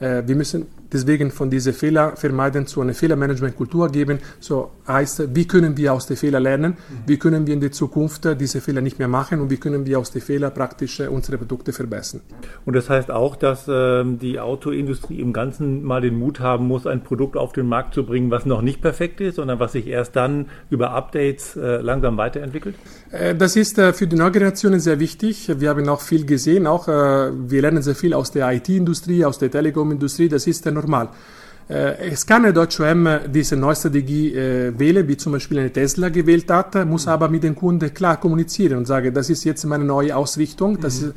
Mhm. 0.00 0.04
Äh, 0.04 0.26
wir 0.26 0.34
müssen 0.34 0.66
deswegen 0.92 1.30
von 1.30 1.48
diesen 1.48 1.72
Fehler 1.72 2.16
vermeiden 2.16 2.66
zu 2.66 2.80
einer 2.80 2.92
Fehlermanagementkultur 2.92 3.88
geben. 3.88 4.18
So 4.40 4.72
heißt, 4.86 5.34
wie 5.34 5.46
können 5.46 5.76
wir 5.76 5.92
aus 5.92 6.06
den 6.06 6.16
Fehlern 6.16 6.42
lernen? 6.42 6.72
Mhm. 6.72 6.96
Wie 7.06 7.18
können 7.18 7.46
wir 7.46 7.54
in 7.54 7.60
der 7.60 7.72
Zukunft 7.72 8.28
diese 8.40 8.60
Fehler 8.60 8.80
nicht 8.80 8.98
mehr 8.98 9.08
machen 9.08 9.40
und 9.40 9.50
wie 9.50 9.56
können 9.56 9.86
wir 9.86 9.98
aus 9.98 10.10
den 10.10 10.20
Fehlern 10.20 10.52
praktisch 10.52 11.00
unsere 11.00 11.38
Produkte 11.38 11.72
verbessern? 11.72 12.20
Und 12.66 12.74
das 12.74 12.90
heißt 12.90 13.10
auch, 13.10 13.36
dass 13.36 13.68
äh, 13.68 14.04
die 14.04 14.40
Autoindustrie 14.40 15.20
im 15.20 15.32
Ganzen 15.32 15.84
mal 15.84 16.00
den 16.00 16.18
Mut 16.18 16.40
haben 16.40 16.66
muss, 16.66 16.86
ein 16.86 17.04
Produkt 17.04 17.36
auf 17.36 17.52
den 17.52 17.68
Markt 17.68 17.94
zu 17.94 18.04
bringen, 18.04 18.30
was 18.30 18.44
noch 18.44 18.60
nicht 18.60 18.80
perfekt 18.80 19.20
ist, 19.20 19.36
sondern 19.36 19.60
was 19.60 19.72
sich 19.72 19.86
erst 19.86 20.16
dann 20.16 20.46
über 20.68 20.90
Updates 20.90 21.56
äh, 21.56 21.80
langsam 21.80 22.16
weiterentwickelt? 22.16 22.71
Entwickelt? 22.72 22.92
Äh, 23.12 23.34
das 23.34 23.56
ist 23.56 23.78
äh, 23.78 23.92
für 23.92 24.06
die 24.06 24.16
neue 24.16 24.32
Generation 24.32 24.78
sehr 24.80 24.98
wichtig. 24.98 25.50
Wir 25.58 25.70
haben 25.70 25.88
auch 25.88 26.00
viel 26.00 26.24
gesehen, 26.24 26.66
auch 26.66 26.88
äh, 26.88 26.92
wir 26.92 27.62
lernen 27.62 27.82
sehr 27.82 27.94
viel 27.94 28.14
aus 28.14 28.30
der 28.32 28.50
IT-Industrie, 28.52 29.24
aus 29.24 29.38
der 29.38 29.50
Telekom-Industrie, 29.50 30.28
das 30.28 30.46
ist 30.46 30.66
normal. 30.66 31.08
Es 31.68 32.26
kann 32.26 32.44
eine 32.44 32.52
Deutsche 32.52 32.82
OM 32.82 33.08
diese 33.32 33.56
neue 33.56 33.76
Strategie 33.76 34.34
wählen, 34.34 35.06
wie 35.06 35.16
zum 35.16 35.32
Beispiel 35.32 35.60
eine 35.60 35.72
Tesla 35.72 36.08
gewählt 36.08 36.50
hat, 36.50 36.84
muss 36.84 37.06
aber 37.06 37.28
mit 37.28 37.44
dem 37.44 37.54
Kunden 37.54 37.94
klar 37.94 38.18
kommunizieren 38.18 38.78
und 38.78 38.86
sagen, 38.86 39.14
das 39.14 39.30
ist 39.30 39.44
jetzt 39.44 39.64
meine 39.64 39.84
neue 39.84 40.14
Ausrichtung, 40.14 40.80
das 40.80 40.96
ist 40.96 41.04
äh, 41.04 41.12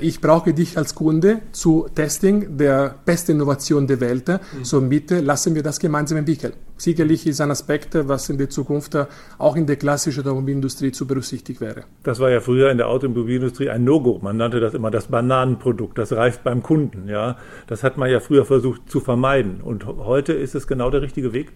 ich 0.00 0.20
brauche 0.20 0.54
dich 0.54 0.78
als 0.78 0.94
Kunde 0.94 1.40
zu 1.52 1.86
Testing 1.94 2.56
der 2.56 2.94
besten 3.04 3.32
Innovation 3.32 3.86
der 3.86 4.00
Welt. 4.00 4.28
Mhm. 4.28 4.64
So 4.64 4.80
bitte 4.80 5.20
lassen 5.20 5.54
wir 5.54 5.62
das 5.62 5.78
gemeinsam 5.78 6.18
entwickeln. 6.18 6.54
Sicherlich 6.78 7.26
ist 7.26 7.40
ein 7.40 7.50
Aspekt, 7.50 7.94
was 7.94 8.28
in 8.28 8.38
der 8.38 8.50
Zukunft 8.50 8.96
auch 9.38 9.56
in 9.56 9.66
der 9.66 9.76
klassischen 9.76 10.20
Automobilindustrie 10.20 10.92
zu 10.92 11.06
berücksichtigen 11.06 11.60
wäre. 11.60 11.84
Das 12.02 12.20
war 12.20 12.30
ja 12.30 12.40
früher 12.40 12.70
in 12.70 12.78
der 12.78 12.88
Automobilindustrie 12.88 13.70
ein 13.70 13.84
No-Go. 13.84 14.20
Man 14.22 14.36
nannte 14.36 14.60
das 14.60 14.74
immer 14.74 14.90
das 14.90 15.06
Bananenprodukt. 15.06 15.98
Das 15.98 16.12
reift 16.12 16.44
beim 16.44 16.62
Kunden. 16.62 17.08
Ja, 17.08 17.36
das 17.66 17.82
hat 17.82 17.96
man 17.96 18.10
ja 18.10 18.20
früher 18.20 18.44
versucht 18.44 18.90
zu 18.90 19.00
vermeiden. 19.00 19.60
Und 19.62 19.86
heute 19.86 20.32
ist 20.32 20.54
es 20.54 20.66
genau 20.66 20.90
der 20.90 21.02
richtige 21.02 21.32
Weg 21.32 21.52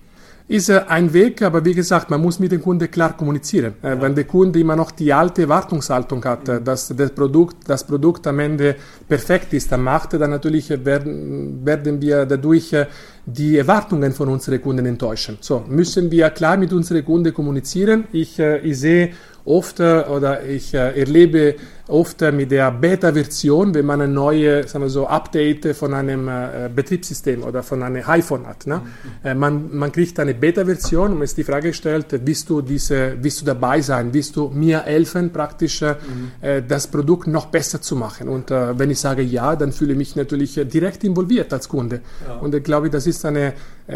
ist 0.50 0.68
ein 0.68 1.12
Weg, 1.12 1.42
aber 1.42 1.64
wie 1.64 1.74
gesagt, 1.74 2.10
man 2.10 2.20
muss 2.20 2.40
mit 2.40 2.50
dem 2.50 2.60
Kunden 2.60 2.90
klar 2.90 3.16
kommunizieren. 3.16 3.74
Äh, 3.82 3.90
ja. 3.90 4.02
Wenn 4.02 4.16
der 4.16 4.24
Kunde 4.24 4.58
immer 4.58 4.74
noch 4.74 4.90
die 4.90 5.12
alte 5.12 5.42
Erwartungshaltung 5.42 6.24
hat, 6.24 6.48
mhm. 6.48 6.64
dass 6.64 6.88
das 6.88 7.12
Produkt, 7.12 7.68
das 7.68 7.84
Produkt 7.84 8.26
am 8.26 8.40
Ende 8.40 8.74
perfekt 9.08 9.52
ist 9.52 9.72
am 9.72 9.84
Markt, 9.84 10.14
dann 10.14 10.30
natürlich 10.30 10.68
werden, 10.84 11.64
werden 11.64 12.02
wir 12.02 12.26
dadurch 12.26 12.72
äh, 12.72 12.86
die 13.24 13.58
Erwartungen 13.58 14.12
von 14.12 14.28
unseren 14.28 14.60
Kunden 14.60 14.86
enttäuschen. 14.86 15.38
So 15.40 15.62
müssen 15.68 16.10
wir 16.10 16.28
klar 16.30 16.56
mit 16.56 16.72
unseren 16.72 17.04
Kunden 17.04 17.32
kommunizieren. 17.32 18.08
Ich, 18.10 18.40
äh, 18.40 18.58
ich 18.58 18.80
sehe 18.80 19.10
oft 19.44 19.80
oder 19.80 20.44
ich 20.44 20.74
äh, 20.74 20.98
erlebe 20.98 21.56
oft 21.88 22.20
mit 22.20 22.52
der 22.52 22.70
Beta-Version, 22.70 23.74
wenn 23.74 23.84
man 23.84 24.00
ein 24.00 24.14
neues 24.14 24.70
sagen 24.70 24.84
wir 24.84 24.90
so, 24.90 25.08
Update 25.08 25.74
von 25.74 25.92
einem 25.92 26.28
äh, 26.28 26.70
Betriebssystem 26.74 27.42
oder 27.42 27.64
von 27.64 27.82
einem 27.82 28.02
iPhone 28.06 28.46
hat. 28.46 28.66
Ne? 28.66 28.80
Mhm. 29.24 29.38
man, 29.38 29.76
man 29.76 29.90
kriegt 29.90 30.20
eine 30.20 30.34
Beta-Version 30.34 31.14
und 31.14 31.22
ist 31.22 31.36
die 31.36 31.44
Frage 31.44 31.68
gestellt, 31.68 32.06
willst 32.24 32.48
du, 32.48 32.62
diese, 32.62 33.16
willst 33.20 33.40
du 33.40 33.44
dabei 33.44 33.80
sein, 33.80 34.12
willst 34.12 34.36
du 34.36 34.48
mir 34.48 34.82
helfen, 34.82 35.32
praktisch 35.32 35.80
mhm. 35.80 36.68
das 36.68 36.86
Produkt 36.86 37.26
noch 37.26 37.46
besser 37.46 37.82
zu 37.82 37.96
machen? 37.96 38.28
Und 38.28 38.50
wenn 38.50 38.90
ich 38.90 39.00
sage 39.00 39.22
ja, 39.22 39.56
dann 39.56 39.72
fühle 39.72 39.92
ich 39.92 39.98
mich 39.98 40.16
natürlich 40.16 40.60
direkt 40.72 41.02
involviert 41.02 41.52
als 41.52 41.68
Kunde. 41.68 42.02
Ja. 42.26 42.36
Und 42.36 42.54
ich 42.54 42.62
glaube, 42.62 42.88
das 42.88 43.06
ist 43.06 43.24
eine 43.24 43.54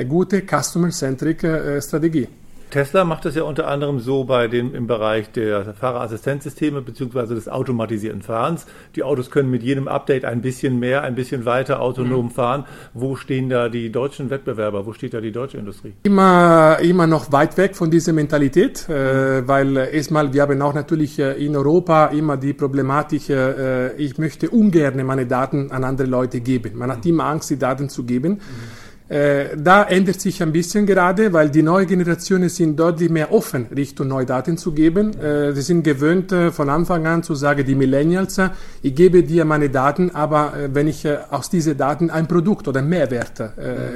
gute 0.09 0.43
Customer-Centric 0.43 1.47
Strategie. 1.81 2.29
Tesla 2.75 3.05
macht 3.05 3.25
das 3.25 3.37
ja 3.37 3.45
unter 3.45 3.69
anderem 3.69 4.01
so 4.01 4.25
bei 4.25 4.49
dem 4.49 4.75
im 4.75 4.89
Bereich 4.89 5.31
der 5.31 5.75
Fahrerassistenzsysteme 5.75 6.83
bzw. 6.83 7.33
des 7.33 7.49
automatisierten 7.49 8.21
Fahrens. 8.21 8.67
Die 8.97 9.05
Autos 9.05 9.31
können 9.31 9.49
mit 9.49 9.63
jedem 9.63 9.87
Update 9.87 10.25
ein 10.25 10.41
bisschen 10.41 10.81
mehr, 10.81 11.05
ein 11.05 11.15
bisschen 11.15 11.45
weiter 11.45 11.81
autonom 11.81 12.25
mhm. 12.25 12.31
fahren. 12.31 12.65
Wo 12.93 13.15
stehen 13.15 13.49
da 13.49 13.69
die 13.69 13.93
deutschen 13.93 14.29
Wettbewerber? 14.29 14.87
Wo 14.87 14.93
steht 14.93 15.15
da 15.15 15.21
die 15.21 15.31
deutsche 15.31 15.57
Industrie? 15.57 15.93
Immer, 16.03 16.79
immer 16.83 17.07
noch 17.07 17.31
weit 17.31 17.57
weg 17.59 17.77
von 17.77 17.93
dieser 17.93 18.13
Mentalität, 18.13 18.89
äh, 18.89 19.47
weil 19.47 19.77
äh, 19.77 19.97
erstmal 19.97 20.33
wir 20.33 20.43
haben 20.43 20.61
auch 20.61 20.75
natürlich 20.75 21.21
äh, 21.21 21.35
in 21.35 21.55
Europa 21.55 22.07
immer 22.07 22.37
die 22.37 22.55
Problematik, 22.55 23.31
äh, 23.31 23.93
ich 23.99 24.19
möchte 24.19 24.51
ungern 24.51 25.07
meine 25.07 25.27
Daten 25.27 25.71
an 25.71 25.85
andere 25.85 26.09
Leute 26.09 26.41
geben. 26.41 26.73
Man 26.75 26.91
hat 26.91 27.05
mhm. 27.05 27.11
immer 27.13 27.27
Angst, 27.27 27.51
die 27.51 27.57
Daten 27.57 27.89
zu 27.89 28.03
geben. 28.03 28.33
Mhm. 28.33 28.84
Äh, 29.07 29.57
da 29.57 29.83
ändert 29.83 30.21
sich 30.21 30.43
ein 30.43 30.51
bisschen 30.51 30.87
gerade, 30.87 31.33
weil 31.35 31.51
die 31.51 31.63
neue 31.63 31.85
Generationen 31.85 32.49
sind 32.49 32.81
deutlich 32.81 33.11
mehr 33.11 33.33
offen, 33.33 33.67
Richtung 33.75 34.09
neue 34.09 34.25
Daten 34.25 34.57
zu 34.57 34.73
geben. 34.73 35.13
Äh, 35.19 35.53
sie 35.53 35.61
sind 35.61 35.83
gewöhnt, 35.83 36.33
äh, 36.33 36.51
von 36.51 36.71
Anfang 36.71 37.07
an 37.07 37.23
zu 37.23 37.35
sagen, 37.35 37.67
die 37.67 37.75
Millennials, 37.75 38.41
ich 38.81 38.95
gebe 38.95 39.23
dir 39.23 39.45
meine 39.45 39.69
Daten, 39.69 40.11
aber 40.15 40.55
wenn 40.73 40.89
ich 40.89 41.07
aus 41.31 41.51
diesen 41.51 41.77
Daten 41.77 42.11
ein 42.11 42.27
Produkt 42.27 42.67
oder 42.67 42.83
Mehrwert 42.83 43.41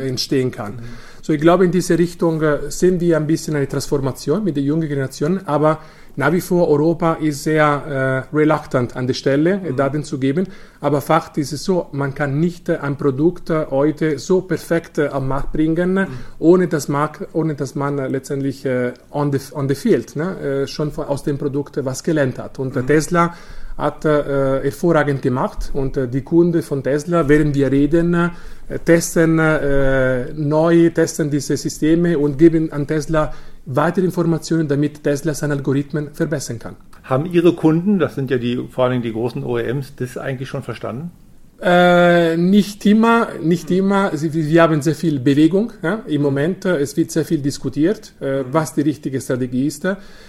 entstehen 0.03 0.51
kann. 0.51 0.75
Mhm. 0.75 0.79
So, 1.29 1.35
ich 1.35 1.43
glaube, 1.43 1.67
in 1.67 1.71
diese 1.71 1.99
Richtung 1.99 2.43
sehen 2.71 2.99
wir 3.01 3.19
ein 3.19 3.27
bisschen 3.27 3.55
eine 3.55 3.69
Transformation 3.69 4.43
mit 4.43 4.57
der 4.57 4.63
jungen 4.63 4.89
Generation, 4.89 5.43
aber 5.45 5.79
nach 6.17 6.33
wie 6.33 6.41
vor 6.41 6.69
Europa 6.69 7.19
ist 7.21 7.45
sehr 7.45 8.27
äh, 8.33 8.35
reluctant 8.35 8.97
an 8.97 9.07
der 9.07 9.15
Stelle, 9.15 9.59
mhm. 9.59 9.77
Daten 9.77 10.05
zu 10.05 10.19
geben. 10.19 10.49
Aber 10.81 11.01
Fakt 11.01 11.39
ist 11.39 11.53
es 11.53 11.63
so, 11.63 11.87
man 11.93 12.13
kann 12.13 12.41
nicht 12.41 12.69
äh, 12.69 12.79
ein 12.79 12.97
Produkt 12.97 13.51
äh, 13.51 13.67
heute 13.71 14.19
so 14.19 14.41
perfekt 14.41 14.99
äh, 14.99 15.09
am 15.09 15.29
Markt 15.29 15.53
bringen, 15.53 15.93
mhm. 15.93 16.07
ohne, 16.41 16.67
dass 16.67 16.89
Markt, 16.89 17.29
ohne 17.35 17.55
dass 17.55 17.77
man 17.77 17.99
äh, 17.99 18.09
letztendlich 18.09 18.65
äh, 18.65 18.95
on, 19.13 19.31
the, 19.31 19.39
on 19.53 19.69
the 19.69 19.77
field 19.77 20.17
ne, 20.17 20.67
schon 20.67 20.91
von, 20.91 21.05
aus 21.05 21.23
dem 21.23 21.39
Produkt 21.39 21.85
was 21.85 22.03
gelernt 22.03 22.39
hat. 22.39 22.59
Und 22.59 22.75
mhm. 22.75 22.87
Tesla 22.87 23.35
hat 23.79 24.05
äh, 24.05 24.63
hervorragend 24.65 25.23
gemacht 25.23 25.71
und 25.73 25.97
äh, 25.97 26.09
die 26.09 26.23
Kunden 26.23 26.63
von 26.63 26.83
Tesla, 26.83 27.29
während 27.29 27.55
wir 27.55 27.71
reden, 27.71 28.13
äh, 28.15 28.79
testen 28.85 29.39
äh, 29.39 30.33
neu, 30.35 30.91
testen 30.91 31.31
diese 31.31 31.57
Systeme 31.57 32.19
und 32.19 32.39
geben 32.39 32.73
an 32.73 32.87
Tesla 32.87 33.33
weitere 33.67 34.05
Informationen, 34.05 34.67
damit 34.67 35.05
Tesla 35.05 35.33
seine 35.33 35.55
Algorithmen 35.55 36.11
verbessern 36.13 36.59
kann. 36.59 36.77
Haben 37.05 37.27
Ihre 37.27 37.55
Kunden, 37.55 37.99
das 37.99 38.17
sind 38.17 38.31
ja 38.31 38.37
die, 38.37 38.67
vor 38.69 38.85
allem 38.85 39.01
die 39.01 39.13
großen 39.13 39.45
OEMs, 39.45 39.95
das 39.97 40.19
eigentlich 40.19 40.49
schon 40.49 40.63
verstanden? 40.63 41.13
Äh, 41.61 42.37
nicht 42.37 42.87
immer, 42.87 43.31
nicht 43.43 43.69
immer. 43.73 44.13
Wir 44.13 44.63
haben 44.63 44.81
sehr 44.81 44.95
viel 44.95 45.19
Bewegung 45.19 45.73
ja, 45.83 46.05
im 46.07 46.23
Moment. 46.23 46.65
Äh, 46.65 46.77
es 46.77 46.97
wird 46.97 47.11
sehr 47.11 47.25
viel 47.25 47.41
diskutiert, 47.41 48.13
äh, 48.21 48.45
was 48.49 48.75
die 48.75 48.83
richtige 48.83 49.21
Strategie 49.21 49.67
ist. 49.67 49.85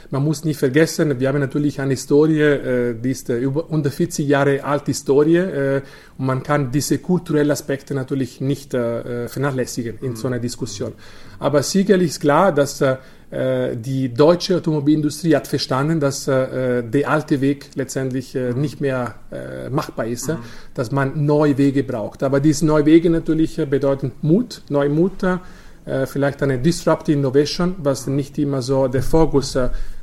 Man 0.10 0.24
muss 0.24 0.44
nicht 0.44 0.58
vergessen, 0.58 1.20
wir 1.20 1.28
haben 1.28 1.40
natürlich 1.40 1.80
eine 1.82 1.92
Historie, 1.92 2.42
äh, 2.42 2.96
die 2.96 3.12
ist 3.12 3.30
äh, 3.30 3.38
über 3.38 3.70
unter 3.70 3.92
40 3.92 4.28
Jahre 4.28 4.64
alte 4.64 4.88
Historie 4.88 5.38
äh, 5.38 5.82
und 6.18 6.26
man 6.26 6.42
kann 6.42 6.72
diese 6.72 6.98
kulturellen 6.98 7.52
Aspekte 7.52 7.94
natürlich 7.94 8.42
nicht 8.42 8.72
vernachlässigen 8.72 10.00
in 10.02 10.16
so 10.16 10.28
einer 10.28 10.40
Diskussion. 10.40 10.94
Aber 11.40 11.64
sicherlich 11.64 12.10
ist 12.10 12.20
klar, 12.20 12.52
dass 12.52 12.82
äh, 12.82 12.98
die 13.32 14.12
deutsche 14.12 14.58
Automobilindustrie 14.58 15.36
hat 15.36 15.48
verstanden, 15.48 16.00
dass 16.00 16.28
äh, 16.28 16.84
der 16.84 17.10
alte 17.10 17.42
Weg 17.42 17.70
letztendlich 17.76 18.36
äh, 18.36 18.54
nicht 18.54 18.82
mehr 18.82 19.16
äh, 19.32 19.70
machbar 19.70 20.08
ist, 20.08 20.30
mhm. 20.30 20.38
dass 20.74 20.92
man 20.92 21.26
neue 21.26 21.56
Wege 21.60 21.84
braucht. 21.84 22.24
Aber 22.24 22.40
diese 22.40 22.66
neue 22.66 22.88
Wege 22.88 23.12
natürlich 23.12 23.60
äh, 23.60 23.68
bedeuten 23.68 24.14
Mut, 24.24 24.64
neue 24.70 24.90
Mut, 24.90 25.22
äh, 25.22 26.08
vielleicht 26.08 26.42
eine 26.42 26.58
Disruptive 26.58 27.20
Innovation, 27.20 27.76
was 27.78 28.08
nicht 28.08 28.40
immer 28.40 28.64
so 28.64 28.88
der 28.88 29.04
Fokus 29.04 29.56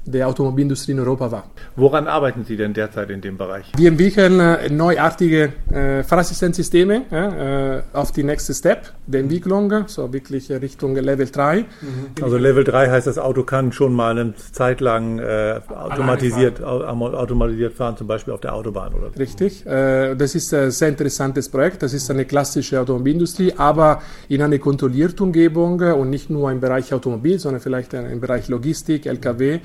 der 0.07 0.29
Automobilindustrie 0.29 0.93
in 0.93 1.01
Europa 1.01 1.31
war. 1.31 1.45
Woran 1.75 2.07
arbeiten 2.07 2.45
Sie 2.45 2.57
denn 2.57 2.73
derzeit 2.73 3.11
in 3.11 3.21
dem 3.21 3.37
Bereich? 3.37 3.73
Wir 3.77 3.89
entwickeln 3.89 4.41
äh, 4.41 4.71
neuartige 4.71 5.53
äh, 5.71 6.03
Fahrassistenzsysteme 6.03 7.83
äh, 7.93 7.97
auf 7.97 8.13
die 8.13 8.23
nächste 8.23 8.55
Step 8.55 8.93
der 9.07 9.21
Entwicklung, 9.21 9.89
so 9.89 10.13
wirklich 10.13 10.51
Richtung 10.51 10.95
Level 10.95 11.27
3. 11.27 11.61
Mhm. 11.61 11.67
Also 12.23 12.37
Level 12.37 12.65
3 12.65 12.91
heißt, 12.91 13.07
das 13.07 13.19
Auto 13.19 13.43
kann 13.43 13.73
schon 13.73 13.93
mal 13.93 14.19
eine 14.19 14.35
Zeit 14.53 14.81
lang 14.81 15.19
äh, 15.19 15.61
automatisiert, 15.69 16.59
fahren. 16.59 17.03
automatisiert 17.03 17.75
fahren, 17.75 17.97
zum 17.97 18.07
Beispiel 18.07 18.33
auf 18.33 18.41
der 18.41 18.55
Autobahn 18.55 18.95
oder 18.95 19.11
so. 19.11 19.19
Richtig. 19.19 19.67
Äh, 19.67 20.15
das 20.15 20.35
ist 20.35 20.55
ein 20.55 20.71
sehr 20.71 20.89
interessantes 20.89 21.49
Projekt. 21.49 21.83
Das 21.83 21.93
ist 21.93 22.11
eine 22.11 22.25
klassische 22.25 22.81
Automobilindustrie, 22.81 23.55
aber 23.57 24.03
in 24.29 24.43
einer 24.43 24.59
kontrollierten 24.59 25.27
Umgebung 25.27 25.81
und 25.81 26.11
nicht 26.11 26.31
nur 26.31 26.51
im 26.51 26.61
Bereich 26.61 26.93
Automobil, 26.95 27.39
sondern 27.39 27.61
vielleicht 27.61 27.95
im 27.95 28.21
Bereich 28.21 28.49
Logistik, 28.49 29.07
LKW 29.07 29.55
äh, 29.55 29.61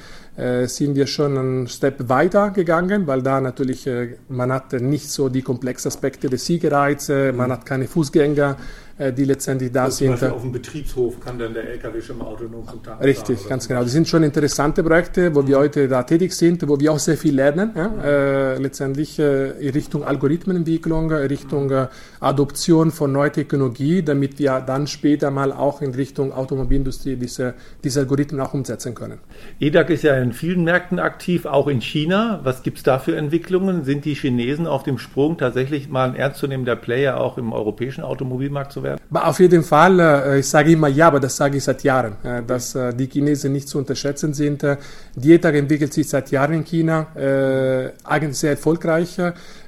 sind 0.68 0.96
wir 0.96 1.08
schon 1.08 1.38
einen 1.38 1.68
Step 1.68 2.08
weiter 2.08 2.52
gegangen, 2.52 3.06
weil 3.06 3.22
da 3.22 3.42
natürlich 3.42 3.86
äh, 3.86 4.16
man 4.30 4.52
hat 4.52 4.72
nicht 4.74 5.10
so 5.10 5.28
die 5.28 5.42
komplexen 5.42 5.90
Aspekte 5.90 6.30
des 6.30 6.46
Siegereize, 6.46 7.34
man 7.34 7.52
hat 7.52 7.66
keine 7.66 7.88
Fußgänger, 7.88 8.56
äh, 8.91 8.91
die 9.16 9.26
letztendlich 9.26 9.72
da 9.72 9.86
also 9.86 9.98
sind. 9.98 10.08
Zum 10.08 10.14
Beispiel 10.14 10.36
auf 10.36 10.42
dem 10.42 10.52
Betriebshof 10.52 11.20
kann 11.20 11.40
dann 11.40 11.54
der 11.54 11.68
LKW 11.70 12.02
schon 12.02 12.18
mal 12.18 12.26
autonom 12.26 12.68
zum 12.68 12.84
Tag 12.84 13.04
Richtig, 13.04 13.40
fahren, 13.40 13.50
ganz 13.50 13.68
genau. 13.68 13.82
Das 13.84 13.92
sind 13.92 14.08
schon 14.08 14.24
interessante 14.24 14.84
Projekte, 14.84 15.34
wo 15.34 15.42
mhm. 15.42 15.48
wir 15.48 15.58
heute 15.58 15.88
da 15.88 16.04
tätig 16.04 16.34
sind, 16.34 16.68
wo 16.68 16.80
wir 16.80 16.92
auch 16.92 17.00
sehr 17.00 17.18
viel 17.18 17.36
lernen, 17.36 17.72
ja? 17.76 17.92
äh, 18.04 18.58
letztendlich 18.58 19.18
äh, 19.20 19.52
in 19.52 19.70
Richtung 19.70 20.04
Algorithmenentwicklung, 20.04 21.12
Richtung 21.12 21.72
äh, 21.72 21.88
Adoption 22.20 22.92
von 22.92 23.12
neuer 23.12 23.32
Technologie, 23.32 24.04
damit 24.04 24.40
wir 24.40 24.60
dann 24.62 24.88
später 24.88 25.32
mal 25.32 25.52
auch 25.52 25.82
in 25.82 25.94
Richtung 25.94 26.34
Automobilindustrie 26.34 27.16
diese, 27.16 27.56
diese 27.84 28.02
Algorithmen 28.02 28.42
auch 28.42 28.54
umsetzen 28.54 28.96
können. 28.96 29.20
EDAC 29.60 29.90
ist 29.92 30.04
ja 30.04 30.16
in 30.16 30.34
vielen 30.34 30.64
Märkten 30.64 31.00
aktiv, 31.00 31.46
auch 31.46 31.68
in 31.68 31.82
China. 31.82 32.40
Was 32.44 32.64
gibt 32.64 32.78
es 32.78 32.84
da 32.84 33.00
für 33.00 33.16
Entwicklungen? 33.16 33.84
Sind 33.84 34.06
die 34.06 34.16
Chinesen 34.16 34.68
auf 34.68 34.84
dem 34.84 34.98
Sprung, 34.98 35.38
tatsächlich 35.38 35.90
mal 35.90 36.10
ein 36.10 36.16
ernstzunehmender 36.16 36.76
Player 36.76 37.20
auch 37.20 37.38
im 37.38 37.54
europäischen 37.54 38.04
Automobilmarkt 38.04 38.72
zu 38.72 38.84
werden? 38.84 38.91
Werden? 38.92 39.18
Auf 39.18 39.40
jeden 39.40 39.64
Fall, 39.64 40.38
ich 40.40 40.48
sage 40.48 40.72
immer 40.72 40.88
ja, 40.88 41.08
aber 41.08 41.20
das 41.20 41.36
sage 41.36 41.58
ich 41.58 41.64
seit 41.64 41.84
Jahren, 41.84 42.16
dass 42.46 42.78
die 42.94 43.08
Chinesen 43.08 43.52
nicht 43.52 43.68
zu 43.68 43.78
unterschätzen 43.78 44.34
sind. 44.34 44.66
Die 45.16 45.34
ETAG 45.34 45.56
entwickelt 45.56 45.94
sich 45.94 46.08
seit 46.08 46.32
Jahren 46.32 46.54
in 46.54 46.64
China, 46.64 47.08
eigentlich 48.04 48.38
sehr 48.38 48.52
erfolgreich. 48.52 49.18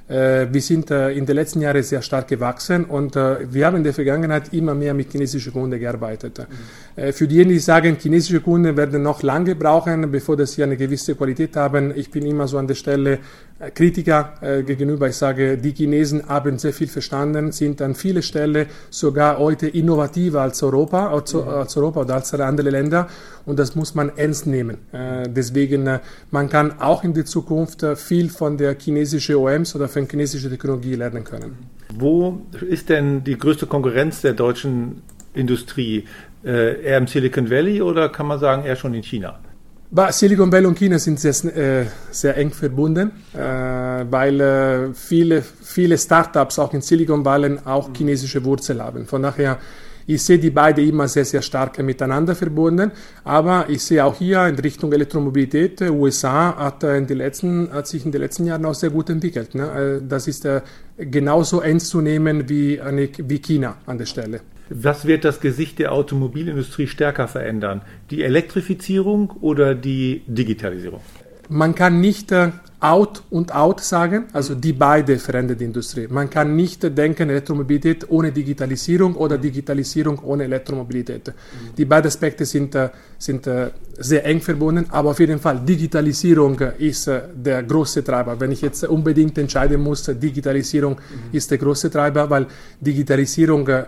Äh, 0.06 0.48
wir 0.52 0.60
sind 0.60 0.90
äh, 0.90 1.12
in 1.12 1.24
den 1.24 1.34
letzten 1.34 1.62
Jahren 1.62 1.82
sehr 1.82 2.02
stark 2.02 2.28
gewachsen 2.28 2.84
und 2.84 3.16
äh, 3.16 3.50
wir 3.50 3.64
haben 3.64 3.76
in 3.76 3.84
der 3.84 3.94
Vergangenheit 3.94 4.52
immer 4.52 4.74
mehr 4.74 4.92
mit 4.92 5.10
chinesischen 5.10 5.52
Kunden 5.52 5.80
gearbeitet. 5.80 6.38
Mhm. 6.38 7.12
Für 7.12 7.26
diejenigen, 7.26 7.54
die 7.54 7.58
sagen, 7.58 7.96
chinesische 8.00 8.40
Kunden 8.40 8.76
werden 8.76 9.02
noch 9.02 9.24
lange 9.24 9.56
brauchen, 9.56 10.08
bevor 10.12 10.46
sie 10.46 10.62
eine 10.62 10.76
gewisse 10.76 11.16
Qualität 11.16 11.56
haben, 11.56 11.92
ich 11.96 12.08
bin 12.08 12.24
immer 12.24 12.46
so 12.46 12.56
an 12.56 12.68
der 12.68 12.76
Stelle 12.76 13.18
Kritiker 13.74 14.62
gegenüber. 14.64 15.08
Ich 15.08 15.16
sage, 15.16 15.58
die 15.58 15.72
Chinesen 15.72 16.28
haben 16.28 16.58
sehr 16.58 16.72
viel 16.72 16.86
verstanden, 16.86 17.50
sind 17.50 17.82
an 17.82 17.96
vielen 17.96 18.22
Stellen 18.22 18.66
sogar 18.90 19.38
heute 19.38 19.66
innovativer 19.66 20.42
als 20.42 20.62
Europa, 20.62 21.08
als, 21.08 21.34
mhm. 21.34 21.48
als 21.48 21.76
Europa 21.76 22.02
oder 22.02 22.14
als 22.14 22.32
andere 22.32 22.70
Länder 22.70 23.08
und 23.44 23.58
das 23.58 23.74
muss 23.74 23.96
man 23.96 24.12
ernst 24.16 24.46
nehmen. 24.46 24.78
Deswegen, 24.92 25.98
man 26.30 26.48
kann 26.48 26.80
auch 26.80 27.04
in 27.04 27.12
der 27.12 27.24
Zukunft 27.24 27.84
viel 27.96 28.30
von 28.30 28.56
der 28.56 28.76
chinesischen 28.78 29.36
OMs 29.36 29.74
oder 29.74 29.88
von 29.94 30.06
chinesischer 30.08 30.50
Technologie 30.50 30.94
lernen 30.94 31.24
können. 31.24 31.56
Wo 31.94 32.42
ist 32.68 32.88
denn 32.88 33.24
die 33.24 33.38
größte 33.38 33.66
Konkurrenz 33.66 34.20
der 34.20 34.34
deutschen 34.34 35.02
Industrie? 35.32 36.04
Äh, 36.44 36.82
eher 36.82 36.98
im 36.98 37.06
Silicon 37.06 37.48
Valley 37.50 37.80
oder 37.80 38.10
kann 38.10 38.26
man 38.26 38.38
sagen 38.38 38.64
eher 38.64 38.76
schon 38.76 38.92
in 38.92 39.02
China? 39.02 39.38
Silicon 40.10 40.50
Valley 40.50 40.66
und 40.66 40.78
China 40.78 40.98
sind 40.98 41.20
sehr, 41.20 41.56
äh, 41.56 41.86
sehr 42.10 42.36
eng 42.36 42.50
verbunden, 42.50 43.12
äh, 43.32 43.38
weil 43.38 44.90
viele, 44.92 45.42
viele 45.42 45.96
Startups 45.96 46.58
auch 46.58 46.74
in 46.74 46.82
Silicon 46.82 47.24
Valley 47.24 47.58
auch 47.64 47.90
chinesische 47.96 48.44
Wurzeln 48.44 48.82
haben. 48.82 49.06
Von 49.06 49.22
daher 49.22 49.58
ich 50.06 50.22
sehe 50.22 50.38
die 50.38 50.50
beiden 50.50 50.86
immer 50.88 51.08
sehr, 51.08 51.24
sehr 51.24 51.42
stark 51.42 51.78
miteinander 51.82 52.34
verbunden, 52.34 52.92
aber 53.24 53.66
ich 53.68 53.82
sehe 53.82 54.04
auch 54.04 54.16
hier 54.16 54.46
in 54.46 54.58
Richtung 54.58 54.92
Elektromobilität, 54.92 55.80
USA 55.82 56.56
hat, 56.56 56.82
in 56.84 57.06
den 57.06 57.18
letzten, 57.18 57.72
hat 57.72 57.86
sich 57.86 58.04
in 58.04 58.12
den 58.12 58.20
letzten 58.20 58.46
Jahren 58.46 58.64
auch 58.64 58.74
sehr 58.74 58.90
gut 58.90 59.10
entwickelt. 59.10 59.54
Ne? 59.54 59.98
Äh, 60.02 60.06
das 60.06 60.28
ist 60.28 60.44
äh, 60.44 60.60
genauso 60.98 61.60
ernst 61.60 61.88
zu 61.88 62.00
nehmen 62.00 62.48
wie, 62.48 62.80
wie 63.18 63.38
China 63.38 63.76
an 63.86 63.98
der 63.98 64.06
Stelle. 64.06 64.40
Was 64.70 65.06
wird 65.06 65.24
das 65.24 65.40
Gesicht 65.40 65.78
der 65.78 65.92
Automobilindustrie 65.92 66.86
stärker 66.86 67.28
verändern? 67.28 67.82
Die 68.10 68.22
Elektrifizierung 68.22 69.30
oder 69.40 69.74
die 69.74 70.22
Digitalisierung? 70.26 71.00
Man 71.50 71.74
kann 71.74 72.00
nicht 72.00 72.32
äh, 72.32 72.52
out 72.84 73.22
und 73.30 73.54
out 73.54 73.80
sagen, 73.80 74.26
also 74.34 74.54
die 74.54 74.74
beide 74.74 75.18
verändern 75.18 75.56
die 75.56 75.64
Industrie. 75.64 76.06
Man 76.06 76.28
kann 76.28 76.54
nicht 76.54 76.82
denken 76.96 77.30
Elektromobilität 77.30 78.10
ohne 78.10 78.30
Digitalisierung 78.30 79.14
oder 79.14 79.38
Digitalisierung 79.38 80.18
ohne 80.18 80.44
Elektromobilität. 80.44 81.32
Die 81.78 81.84
beiden 81.86 82.08
Aspekte 82.08 82.44
sind, 82.44 82.74
äh, 82.74 82.90
sind 83.18 83.46
äh, 83.46 83.70
sehr 83.98 84.26
eng 84.26 84.40
verbunden, 84.40 84.86
aber 84.90 85.10
auf 85.10 85.20
jeden 85.20 85.38
Fall 85.38 85.60
Digitalisierung 85.60 86.60
ist 86.78 87.10
der 87.34 87.62
große 87.62 88.04
Treiber. 88.04 88.38
Wenn 88.38 88.52
ich 88.52 88.60
jetzt 88.60 88.84
unbedingt 88.84 89.38
entscheiden 89.38 89.80
muss, 89.80 90.04
Digitalisierung 90.04 90.94
mhm. 90.94 91.36
ist 91.36 91.50
der 91.50 91.58
große 91.58 91.90
Treiber, 91.90 92.28
weil 92.28 92.46
Digitalisierung 92.80 93.66
äh, 93.68 93.84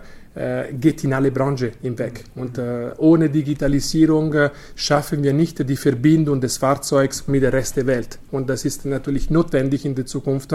geht 0.79 1.03
in 1.03 1.13
alle 1.13 1.31
Branchen 1.31 1.71
hinweg. 1.81 2.23
Und 2.35 2.57
äh, 2.57 2.91
ohne 2.97 3.29
Digitalisierung 3.29 4.33
äh, 4.33 4.49
schaffen 4.75 5.23
wir 5.23 5.33
nicht 5.33 5.67
die 5.67 5.75
Verbindung 5.75 6.41
des 6.41 6.57
Fahrzeugs 6.57 7.27
mit 7.27 7.43
dem 7.43 7.51
Rest 7.51 7.77
der 7.77 7.87
Welt. 7.87 8.19
Und 8.31 8.49
das 8.49 8.65
ist 8.65 8.85
natürlich 8.85 9.29
notwendig 9.29 9.85
in 9.85 9.95
der 9.95 10.05
Zukunft, 10.05 10.53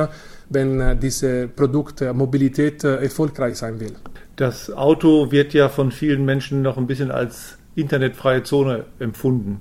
wenn 0.51 0.81
äh, 0.81 0.97
diese 0.97 1.49
Produktmobilität 1.49 2.85
äh, 2.85 2.97
erfolgreich 3.03 3.57
sein 3.57 3.81
will. 3.81 3.93
Das 4.37 4.73
Auto 4.73 5.31
wird 5.31 5.53
ja 5.55 5.69
von 5.69 5.91
vielen 5.91 6.25
Menschen 6.25 6.63
noch 6.63 6.77
ein 6.77 6.87
bisschen 6.87 7.11
als 7.11 7.59
internetfreie 7.75 8.43
Zone 8.43 8.85
empfunden. 8.99 9.61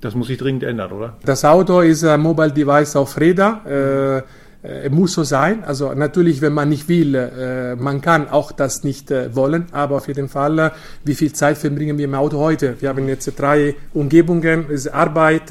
Das 0.00 0.14
muss 0.14 0.28
sich 0.28 0.38
dringend 0.38 0.62
ändern, 0.62 0.92
oder? 0.92 1.16
Das 1.24 1.44
Auto 1.44 1.80
ist 1.80 2.04
ein 2.04 2.20
Mobile 2.20 2.52
Device 2.52 2.94
auf 2.94 3.18
Räder. 3.18 4.22
Äh, 4.24 4.47
äh, 4.68 4.88
muss 4.90 5.14
so 5.14 5.24
sein. 5.24 5.64
Also 5.64 5.94
natürlich, 5.94 6.40
wenn 6.40 6.52
man 6.52 6.68
nicht 6.68 6.88
will, 6.88 7.14
äh, 7.14 7.76
man 7.76 8.00
kann 8.00 8.28
auch 8.28 8.52
das 8.52 8.84
nicht 8.84 9.10
äh, 9.10 9.34
wollen, 9.34 9.66
aber 9.72 9.96
auf 9.96 10.08
jeden 10.08 10.28
Fall, 10.28 10.58
äh, 10.58 10.70
wie 11.04 11.14
viel 11.14 11.32
Zeit 11.32 11.58
verbringen 11.58 11.96
wir 11.96 12.04
im 12.04 12.14
Auto 12.14 12.38
heute? 12.38 12.76
Wir 12.80 12.90
haben 12.90 13.08
jetzt 13.08 13.32
drei 13.38 13.74
Umgebungen, 13.94 14.66
Arbeit, 14.92 15.50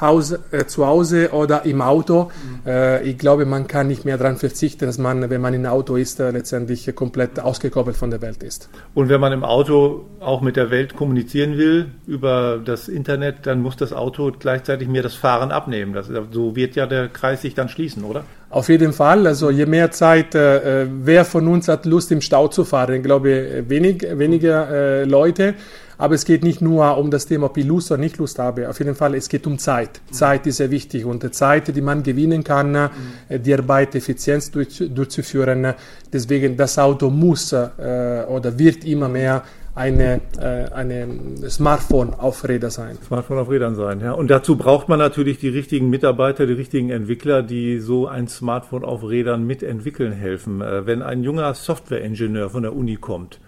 Haus, 0.00 0.32
äh, 0.52 0.66
zu 0.66 0.86
Hause 0.86 1.30
oder 1.32 1.64
im 1.64 1.80
Auto. 1.80 2.24
Mhm. 2.24 2.70
Äh, 2.70 3.02
ich 3.02 3.18
glaube, 3.18 3.46
man 3.46 3.66
kann 3.66 3.88
nicht 3.88 4.04
mehr 4.04 4.16
daran 4.18 4.36
verzichten, 4.36 4.86
dass 4.86 4.98
man, 4.98 5.28
wenn 5.28 5.40
man 5.40 5.54
im 5.54 5.66
Auto 5.66 5.96
ist, 5.96 6.20
äh, 6.20 6.30
letztendlich 6.30 6.94
komplett 6.94 7.40
ausgekoppelt 7.40 7.96
von 7.96 8.10
der 8.10 8.22
Welt 8.22 8.42
ist. 8.42 8.68
Und 8.94 9.08
wenn 9.08 9.20
man 9.20 9.32
im 9.32 9.44
Auto 9.44 10.06
auch 10.20 10.40
mit 10.40 10.56
der 10.56 10.70
Welt 10.70 10.94
kommunizieren 10.96 11.56
will 11.56 11.86
über 12.06 12.60
das 12.64 12.88
Internet, 12.88 13.46
dann 13.46 13.60
muss 13.60 13.76
das 13.76 13.92
Auto 13.92 14.32
gleichzeitig 14.38 14.88
mir 14.88 15.02
das 15.02 15.14
Fahren 15.14 15.50
abnehmen. 15.50 15.92
Das, 15.92 16.08
so 16.30 16.54
wird 16.54 16.76
ja 16.76 16.86
der 16.86 17.08
Kreis 17.08 17.42
sich 17.42 17.54
dann 17.54 17.68
schließen, 17.68 18.04
oder? 18.04 18.24
Auf 18.50 18.68
jeden 18.68 18.92
Fall. 18.92 19.26
Also 19.26 19.50
je 19.50 19.66
mehr 19.66 19.90
Zeit, 19.90 20.34
äh, 20.34 20.86
wer 20.90 21.24
von 21.24 21.48
uns 21.48 21.68
hat 21.68 21.84
Lust 21.84 22.10
im 22.12 22.20
Stau 22.20 22.48
zu 22.48 22.64
fahren? 22.64 22.94
Ich 22.94 23.02
glaube, 23.02 23.64
wenig, 23.68 24.06
weniger 24.10 24.70
äh, 24.70 25.04
Leute. 25.04 25.54
Aber 25.98 26.14
es 26.14 26.24
geht 26.24 26.44
nicht 26.44 26.62
nur 26.62 26.96
um 26.96 27.10
das 27.10 27.26
Thema, 27.26 27.46
ob 27.46 27.56
ich 27.56 27.66
Lust 27.66 27.90
oder 27.90 28.00
nicht 28.00 28.18
Lust 28.18 28.38
habe. 28.38 28.68
Auf 28.68 28.78
jeden 28.78 28.94
Fall, 28.94 29.14
es 29.16 29.28
geht 29.28 29.46
um 29.46 29.58
Zeit. 29.58 30.00
Zeit 30.10 30.46
ist 30.46 30.58
sehr 30.58 30.70
wichtig 30.70 31.04
und 31.04 31.34
Zeit, 31.34 31.74
die 31.74 31.80
man 31.80 32.02
gewinnen 32.02 32.44
kann, 32.44 32.72
mhm. 32.72 33.42
die 33.42 33.52
Arbeit 33.52 33.94
effizient 33.96 34.54
durch, 34.54 34.82
durchzuführen. 34.94 35.74
Deswegen, 36.12 36.56
das 36.56 36.78
Auto 36.78 37.10
muss 37.10 37.52
äh, 37.52 38.24
oder 38.28 38.56
wird 38.58 38.84
immer 38.84 39.08
mehr 39.08 39.42
eine, 39.78 40.20
äh, 40.40 40.72
eine 40.72 41.06
Smartphone 41.48 42.12
auf 42.14 42.46
Rädern 42.46 42.70
sein. 42.70 42.98
Smartphone 43.06 43.38
auf 43.38 43.48
Rädern 43.48 43.76
sein, 43.76 44.00
ja. 44.00 44.12
Und 44.12 44.28
dazu 44.28 44.56
braucht 44.56 44.88
man 44.88 44.98
natürlich 44.98 45.38
die 45.38 45.48
richtigen 45.48 45.88
Mitarbeiter, 45.88 46.46
die 46.46 46.54
richtigen 46.54 46.90
Entwickler, 46.90 47.42
die 47.42 47.78
so 47.78 48.08
ein 48.08 48.26
Smartphone 48.26 48.84
auf 48.84 49.04
Rädern 49.04 49.46
mitentwickeln 49.46 50.12
helfen. 50.12 50.60
Äh, 50.60 50.86
wenn 50.86 51.00
ein 51.02 51.22
junger 51.22 51.54
Softwareingenieur 51.54 52.50
von 52.50 52.64
der 52.64 52.74
Uni 52.74 52.96
kommt, 52.96 53.38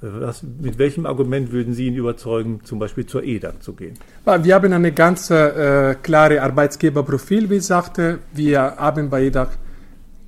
was, 0.00 0.42
mit 0.42 0.78
welchem 0.78 1.06
Argument 1.06 1.52
würden 1.52 1.74
Sie 1.74 1.86
ihn 1.86 1.94
überzeugen, 1.94 2.60
zum 2.64 2.78
Beispiel 2.78 3.06
zur 3.06 3.22
EDAG 3.22 3.62
zu 3.62 3.72
gehen? 3.72 3.94
Wir 4.42 4.54
haben 4.54 4.72
eine 4.72 4.92
ganz 4.92 5.30
äh, 5.30 5.94
klare 6.02 6.42
Arbeitsgeberprofil, 6.42 7.50
wie 7.50 7.56
ich 7.56 7.66
sagte. 7.66 8.18
Wir 8.32 8.60
haben 8.76 9.10
bei 9.10 9.24
EDAG 9.24 9.50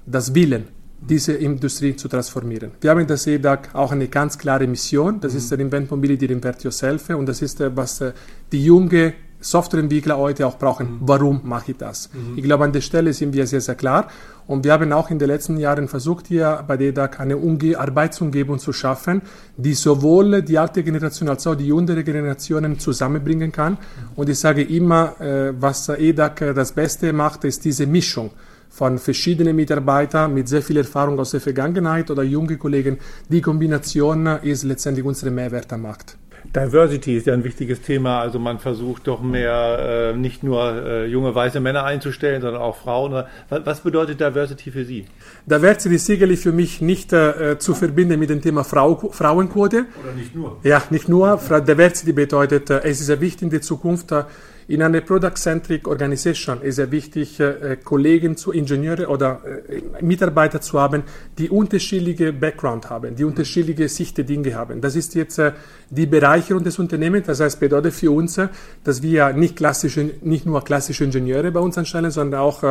das 0.06 0.34
Willen, 0.34 0.64
diese 1.00 1.34
Industrie 1.34 1.94
zu 1.96 2.08
transformieren. 2.08 2.72
Wir 2.80 2.90
haben 2.90 3.00
in 3.00 3.06
der 3.06 3.18
EDAG 3.26 3.74
auch 3.74 3.92
eine 3.92 4.08
ganz 4.08 4.38
klare 4.38 4.66
Mission. 4.66 5.20
Das 5.20 5.32
mhm. 5.32 5.38
ist 5.38 5.50
der 5.50 5.60
Invent 5.60 5.90
Mobility 5.90 6.26
Invent 6.26 6.62
Yourself. 6.64 7.10
Und 7.10 7.26
das 7.26 7.42
ist, 7.42 7.60
äh, 7.60 7.74
was 7.76 8.00
äh, 8.00 8.12
die 8.52 8.64
junge 8.64 9.14
Softwareentwickler 9.40 10.16
heute 10.16 10.46
auch 10.46 10.58
brauchen. 10.58 10.86
Mhm. 10.86 10.98
Warum 11.00 11.40
mache 11.44 11.72
ich 11.72 11.76
das? 11.76 12.10
Mhm. 12.12 12.36
Ich 12.36 12.44
glaube, 12.44 12.64
an 12.64 12.72
der 12.72 12.80
Stelle 12.80 13.12
sind 13.12 13.32
wir 13.32 13.46
sehr, 13.46 13.60
sehr 13.60 13.74
klar. 13.74 14.08
Und 14.46 14.64
wir 14.64 14.72
haben 14.72 14.92
auch 14.92 15.10
in 15.10 15.18
den 15.18 15.28
letzten 15.28 15.58
Jahren 15.58 15.88
versucht, 15.88 16.26
hier 16.28 16.64
bei 16.66 16.76
DEDAC 16.76 17.20
eine 17.20 17.36
Umge 17.36 17.78
Arbeitsumgebung 17.78 18.58
zu 18.58 18.72
schaffen, 18.72 19.22
die 19.56 19.74
sowohl 19.74 20.42
die 20.42 20.58
alte 20.58 20.82
Generation 20.82 21.28
als 21.28 21.46
auch 21.46 21.54
die 21.54 21.66
jüngere 21.66 22.02
Generationen 22.02 22.78
zusammenbringen 22.78 23.52
kann. 23.52 23.72
Mhm. 23.72 23.78
Und 24.16 24.28
ich 24.28 24.38
sage 24.38 24.62
immer, 24.62 25.20
äh, 25.20 25.52
was 25.60 25.88
EDAC 25.88 26.54
das 26.54 26.72
Beste 26.72 27.12
macht, 27.12 27.44
ist 27.44 27.64
diese 27.64 27.86
Mischung 27.86 28.30
von 28.70 28.98
verschiedenen 28.98 29.56
Mitarbeitern 29.56 30.34
mit 30.34 30.48
sehr 30.48 30.62
viel 30.62 30.76
Erfahrung 30.76 31.18
aus 31.18 31.30
der 31.30 31.40
Vergangenheit 31.40 32.10
oder 32.10 32.22
junge 32.22 32.56
Kollegen. 32.56 32.98
Die 33.28 33.40
Kombination 33.40 34.26
ist 34.42 34.64
letztendlich 34.64 35.04
unsere 35.04 35.30
Mehrwert 35.30 35.72
am 35.72 35.82
Markt. 35.82 36.16
Diversity 36.54 37.16
ist 37.16 37.26
ja 37.26 37.34
ein 37.34 37.44
wichtiges 37.44 37.82
Thema. 37.82 38.20
Also 38.20 38.38
man 38.38 38.58
versucht 38.58 39.06
doch 39.06 39.22
mehr 39.22 40.12
äh, 40.14 40.16
nicht 40.16 40.42
nur 40.42 40.82
äh, 40.82 41.06
junge 41.06 41.34
weiße 41.34 41.60
Männer 41.60 41.84
einzustellen, 41.84 42.40
sondern 42.40 42.62
auch 42.62 42.76
Frauen. 42.76 43.24
Was 43.50 43.80
bedeutet 43.80 44.20
Diversity 44.20 44.70
für 44.70 44.84
Sie? 44.84 45.04
Diversity 45.46 45.96
ist 45.96 46.06
sicherlich 46.06 46.40
für 46.40 46.52
mich 46.52 46.80
nicht 46.80 47.12
äh, 47.12 47.58
zu 47.58 47.74
verbinden 47.74 48.18
mit 48.18 48.30
dem 48.30 48.40
Thema 48.40 48.64
Frau, 48.64 48.96
Frauenquote. 49.10 49.86
Oder 50.02 50.12
nicht 50.14 50.34
nur? 50.34 50.58
Ja, 50.62 50.82
nicht 50.90 51.08
nur. 51.08 51.36
Diversity 51.36 52.12
bedeutet, 52.12 52.70
äh, 52.70 52.80
es 52.84 53.00
ist 53.00 53.06
sehr 53.06 53.20
wichtig 53.20 53.42
in 53.42 53.50
der 53.50 53.62
Zukunft, 53.62 54.12
äh, 54.12 54.24
in 54.68 54.82
einer 54.82 55.00
Product-Centric 55.00 55.88
Organisation 55.88 56.60
ist 56.60 56.78
es 56.78 56.90
wichtig, 56.90 57.40
äh, 57.40 57.78
Kollegen 57.82 58.36
zu 58.36 58.52
Ingenieure 58.52 59.08
oder 59.08 59.40
äh, 59.66 60.04
Mitarbeiter 60.04 60.60
zu 60.60 60.78
haben, 60.78 61.04
die 61.38 61.48
unterschiedliche 61.48 62.34
Background 62.34 62.90
haben, 62.90 63.16
die 63.16 63.24
unterschiedliche 63.24 63.88
Sicht 63.88 64.18
der 64.18 64.26
Dinge 64.26 64.54
haben. 64.54 64.82
Das 64.82 64.94
ist 64.94 65.14
jetzt 65.14 65.38
äh, 65.38 65.52
die 65.88 66.04
Bereicherung 66.04 66.62
des 66.62 66.78
Unternehmens. 66.78 67.26
Das 67.26 67.40
heißt, 67.40 67.58
bedeutet 67.58 67.94
für 67.94 68.10
uns, 68.10 68.38
dass 68.84 69.02
wir 69.02 69.32
nicht 69.32 69.56
klassische, 69.56 70.10
nicht 70.20 70.44
nur 70.44 70.62
klassische 70.62 71.04
Ingenieure 71.04 71.50
bei 71.50 71.60
uns 71.60 71.78
anstellen, 71.78 72.10
sondern 72.10 72.40
auch 72.40 72.62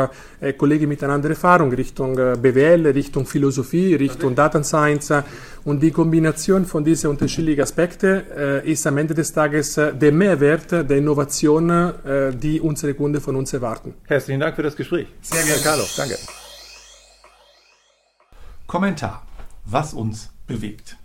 Kollegen 0.57 0.87
mit 0.87 1.03
einer 1.03 1.13
anderen 1.13 1.33
Erfahrung 1.33 1.73
Richtung 1.73 2.15
BWL, 2.15 2.85
Richtung 2.87 3.25
Philosophie, 3.25 3.95
Richtung 3.95 4.35
Data 4.35 4.63
Science. 4.63 5.11
Und 5.67 5.81
die 5.81 5.91
Kombination 5.91 6.65
von 6.65 6.85
diesen 6.85 7.09
unterschiedlichen 7.09 7.61
Aspekten 7.61 8.23
äh, 8.31 8.71
ist 8.71 8.87
am 8.87 8.97
Ende 8.97 9.13
des 9.13 9.33
Tages 9.33 9.75
äh, 9.75 9.93
der 9.93 10.13
Mehrwert 10.13 10.71
der 10.71 10.91
Innovation, 10.91 11.69
äh, 11.69 12.33
die 12.33 12.61
unsere 12.61 12.93
Kunden 12.93 13.19
von 13.19 13.35
uns 13.35 13.51
erwarten. 13.51 13.93
Herzlichen 14.05 14.39
Dank 14.39 14.55
für 14.55 14.63
das 14.63 14.77
Gespräch. 14.77 15.07
Sehr 15.19 15.43
gerne. 15.43 15.61
Carlo, 15.61 15.83
danke. 15.97 16.15
Kommentar. 18.65 19.23
Was 19.65 19.93
uns 19.93 20.29
bewegt. 20.47 20.95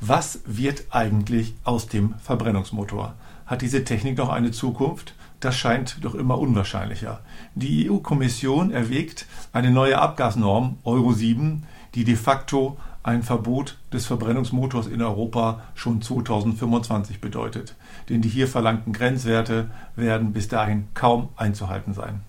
Was 0.00 0.40
wird 0.46 0.86
eigentlich 0.90 1.54
aus 1.62 1.86
dem 1.86 2.14
Verbrennungsmotor? 2.24 3.14
Hat 3.46 3.62
diese 3.62 3.84
Technik 3.84 4.18
noch 4.18 4.30
eine 4.30 4.50
Zukunft? 4.50 5.14
Das 5.38 5.56
scheint 5.56 5.98
doch 6.00 6.16
immer 6.16 6.40
unwahrscheinlicher. 6.40 7.20
Die 7.54 7.88
EU-Kommission 7.88 8.72
erwägt 8.72 9.26
eine 9.52 9.70
neue 9.70 10.00
Abgasnorm 10.00 10.78
Euro 10.82 11.12
7, 11.12 11.62
die 11.94 12.02
de 12.02 12.16
facto 12.16 12.78
ein 13.02 13.22
Verbot 13.22 13.78
des 13.92 14.06
Verbrennungsmotors 14.06 14.86
in 14.86 15.02
Europa 15.02 15.62
schon 15.74 16.02
2025 16.02 17.20
bedeutet. 17.20 17.74
Denn 18.08 18.22
die 18.22 18.28
hier 18.28 18.48
verlangten 18.48 18.92
Grenzwerte 18.92 19.70
werden 19.96 20.32
bis 20.32 20.48
dahin 20.48 20.86
kaum 20.94 21.30
einzuhalten 21.36 21.94
sein. 21.94 22.20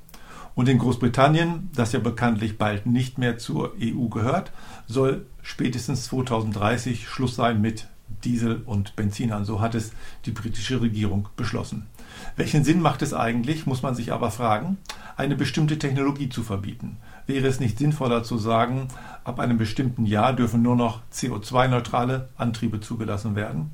Und 0.55 0.69
in 0.69 0.77
Großbritannien, 0.77 1.69
das 1.75 1.93
ja 1.93 1.99
bekanntlich 1.99 2.57
bald 2.57 2.85
nicht 2.85 3.17
mehr 3.17 3.37
zur 3.37 3.73
EU 3.81 4.07
gehört, 4.07 4.51
soll 4.87 5.25
spätestens 5.41 6.05
2030 6.05 7.07
Schluss 7.07 7.35
sein 7.35 7.59
mit 7.59 7.87
Diesel 8.23 8.61
und 8.65 8.95
Benzinern. 8.95 9.45
So 9.45 9.61
hat 9.61 9.75
es 9.75 9.91
die 10.25 10.31
britische 10.31 10.81
Regierung 10.81 11.29
beschlossen. 11.35 11.87
Welchen 12.35 12.63
Sinn 12.63 12.81
macht 12.81 13.01
es 13.01 13.13
eigentlich, 13.13 13.65
muss 13.65 13.81
man 13.81 13.95
sich 13.95 14.13
aber 14.13 14.29
fragen, 14.29 14.77
eine 15.17 15.35
bestimmte 15.35 15.79
Technologie 15.79 16.29
zu 16.29 16.43
verbieten? 16.43 16.97
Wäre 17.25 17.47
es 17.47 17.59
nicht 17.59 17.77
sinnvoller 17.77 18.23
zu 18.23 18.37
sagen, 18.37 18.89
ab 19.23 19.39
einem 19.39 19.57
bestimmten 19.57 20.05
Jahr 20.05 20.33
dürfen 20.33 20.61
nur 20.61 20.75
noch 20.75 21.01
CO2-neutrale 21.13 22.29
Antriebe 22.37 22.81
zugelassen 22.81 23.35
werden? 23.35 23.71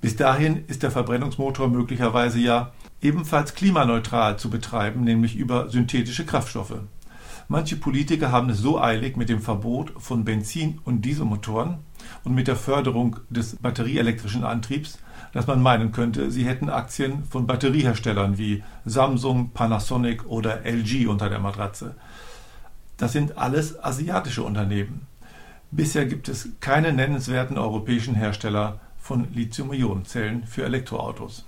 Bis 0.00 0.14
dahin 0.14 0.64
ist 0.68 0.84
der 0.84 0.92
Verbrennungsmotor 0.92 1.68
möglicherweise 1.68 2.38
ja 2.38 2.72
ebenfalls 3.02 3.54
klimaneutral 3.54 4.38
zu 4.38 4.48
betreiben, 4.48 5.02
nämlich 5.02 5.36
über 5.36 5.68
synthetische 5.70 6.24
Kraftstoffe. 6.24 6.80
Manche 7.48 7.76
Politiker 7.76 8.30
haben 8.30 8.50
es 8.50 8.58
so 8.58 8.80
eilig 8.80 9.16
mit 9.16 9.28
dem 9.28 9.40
Verbot 9.40 9.94
von 9.96 10.24
Benzin- 10.24 10.80
und 10.84 11.02
Dieselmotoren 11.04 11.78
und 12.22 12.34
mit 12.34 12.46
der 12.46 12.56
Förderung 12.56 13.16
des 13.30 13.56
batterieelektrischen 13.56 14.44
Antriebs, 14.44 14.98
dass 15.32 15.46
man 15.46 15.62
meinen 15.62 15.90
könnte, 15.90 16.30
sie 16.30 16.44
hätten 16.44 16.68
Aktien 16.68 17.24
von 17.24 17.46
Batterieherstellern 17.46 18.38
wie 18.38 18.62
Samsung, 18.84 19.50
Panasonic 19.50 20.26
oder 20.26 20.64
LG 20.64 21.08
unter 21.08 21.28
der 21.28 21.40
Matratze. 21.40 21.94
Das 22.98 23.12
sind 23.12 23.38
alles 23.38 23.82
asiatische 23.82 24.42
Unternehmen. 24.42 25.06
Bisher 25.70 26.04
gibt 26.04 26.28
es 26.28 26.48
keine 26.60 26.92
nennenswerten 26.92 27.56
europäischen 27.56 28.16
Hersteller 28.16 28.80
von 28.98 29.32
Lithium-Ionen-Zellen 29.32 30.44
für 30.44 30.64
Elektroautos. 30.64 31.44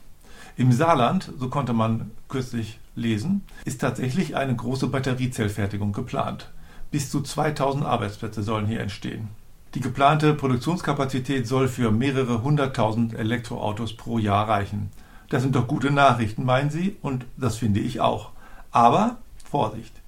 Im 0.57 0.73
Saarland, 0.73 1.33
so 1.39 1.49
konnte 1.49 1.73
man 1.73 2.13
kürzlich 2.29 2.79
lesen, 2.95 3.43
ist 3.65 3.81
tatsächlich 3.81 4.37
eine 4.37 4.55
große 4.55 4.87
Batteriezellfertigung 4.87 5.93
geplant. 5.93 6.51
Bis 6.93 7.11
zu 7.11 7.21
2000 7.21 7.85
Arbeitsplätze 7.85 8.45
sollen 8.45 8.67
hier 8.67 8.81
entstehen. 8.81 9.29
Die 9.75 9.81
geplante 9.81 10.35
Produktionskapazität 10.35 11.49
soll 11.49 11.67
für 11.67 11.91
mehrere 11.91 12.43
hunderttausend 12.43 13.15
Elektroautos 13.15 13.97
pro 13.97 14.19
Jahr 14.19 14.49
reichen. 14.49 14.91
Das 15.29 15.43
sind 15.43 15.57
doch 15.57 15.67
gute 15.67 15.91
Nachrichten, 15.91 16.45
meinen 16.45 16.71
Sie? 16.71 16.97
Und 17.03 17.27
das 17.37 17.57
finde 17.57 17.81
ich 17.81 18.01
auch. 18.01 18.31
Aber 18.71 19.19
Vorsicht! 19.45 20.00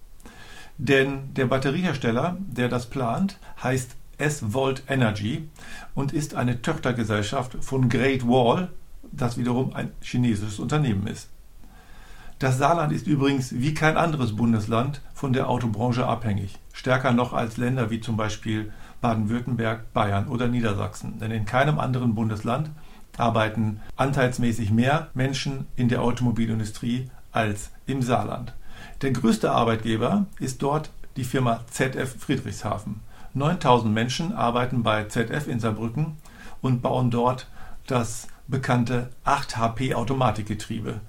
Denn 0.79 1.35
der 1.35 1.47
Batteriehersteller, 1.47 2.37
der 2.41 2.69
das 2.69 2.87
plant, 2.87 3.39
heißt 3.63 3.97
S-Volt 4.19 4.85
Energy 4.89 5.49
und 5.95 6.13
ist 6.13 6.35
eine 6.35 6.63
Töchtergesellschaft 6.63 7.57
von 7.61 7.89
Great 7.89 8.27
Wall, 8.27 8.71
das 9.11 9.37
wiederum 9.37 9.75
ein 9.75 9.91
chinesisches 10.01 10.59
Unternehmen 10.59 11.07
ist. 11.07 11.29
Das 12.39 12.59
Saarland 12.59 12.93
ist 12.93 13.07
übrigens 13.07 13.53
wie 13.53 13.75
kein 13.75 13.97
anderes 13.97 14.35
Bundesland 14.35 15.01
von 15.15 15.33
der 15.33 15.49
Autobranche 15.49 16.07
abhängig, 16.07 16.59
stärker 16.73 17.13
noch 17.13 17.33
als 17.33 17.57
Länder 17.57 17.91
wie 17.91 18.01
zum 18.01 18.17
Beispiel 18.17 18.73
Baden-Württemberg, 19.01 19.93
Bayern 19.93 20.27
oder 20.29 20.49
Niedersachsen. 20.49 21.19
Denn 21.21 21.31
in 21.31 21.45
keinem 21.45 21.79
anderen 21.79 22.15
Bundesland 22.15 22.71
arbeiten 23.17 23.81
anteilsmäßig 23.97 24.71
mehr 24.71 25.09
Menschen 25.15 25.67
in 25.77 25.89
der 25.89 26.03
Automobilindustrie 26.03 27.11
als 27.31 27.71
im 27.87 28.03
Saarland. 28.03 28.55
Der 29.03 29.11
größte 29.12 29.51
Arbeitgeber 29.51 30.27
ist 30.38 30.62
dort 30.62 30.90
die 31.16 31.25
Firma 31.25 31.61
ZF 31.71 32.16
Friedrichshafen. 32.18 33.01
9000 33.35 33.92
Menschen 33.92 34.33
arbeiten 34.33 34.83
bei 34.83 35.05
ZF 35.05 35.49
in 35.49 35.61
Saarbrücken 35.61 36.16
und 36.61 36.83
bauen 36.83 37.11
dort 37.11 37.49
das 37.87 38.29
bekannte 38.47 39.11
8 39.25 39.57
HP 39.57 39.95
Automatikgetriebe. 39.95 41.01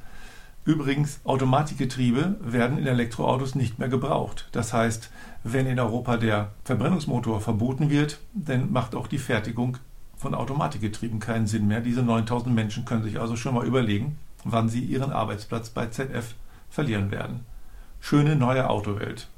Übrigens, 0.66 1.20
Automatikgetriebe 1.26 2.36
werden 2.40 2.78
in 2.78 2.88
Elektroautos 2.88 3.54
nicht 3.54 3.80
mehr 3.80 3.90
gebraucht. 3.90 4.48
Das 4.54 4.72
heißt, 4.72 5.12
wenn 5.44 5.68
in 5.68 5.80
Europa 5.80 6.16
der 6.16 6.52
Verbrennungsmotor 6.64 7.42
verboten 7.42 7.90
wird, 7.90 8.20
dann 8.34 8.72
macht 8.72 8.96
auch 8.96 9.08
die 9.08 9.18
Fertigung 9.18 9.78
von 10.16 10.34
Automatikgetrieben 10.34 11.20
keinen 11.20 11.48
Sinn 11.48 11.68
mehr. 11.68 11.82
Diese 11.82 12.02
9000 12.02 12.56
Menschen 12.56 12.86
können 12.86 13.04
sich 13.04 13.20
also 13.20 13.36
schon 13.36 13.56
mal 13.56 13.66
überlegen, 13.66 14.18
wann 14.46 14.70
sie 14.70 14.80
ihren 14.80 15.12
Arbeitsplatz 15.12 15.70
bei 15.70 15.88
ZF 15.88 16.34
verlieren 16.70 17.12
werden. 17.12 17.42
Schöne 18.06 18.36
neue 18.36 18.70
Autowelt. 18.70 19.30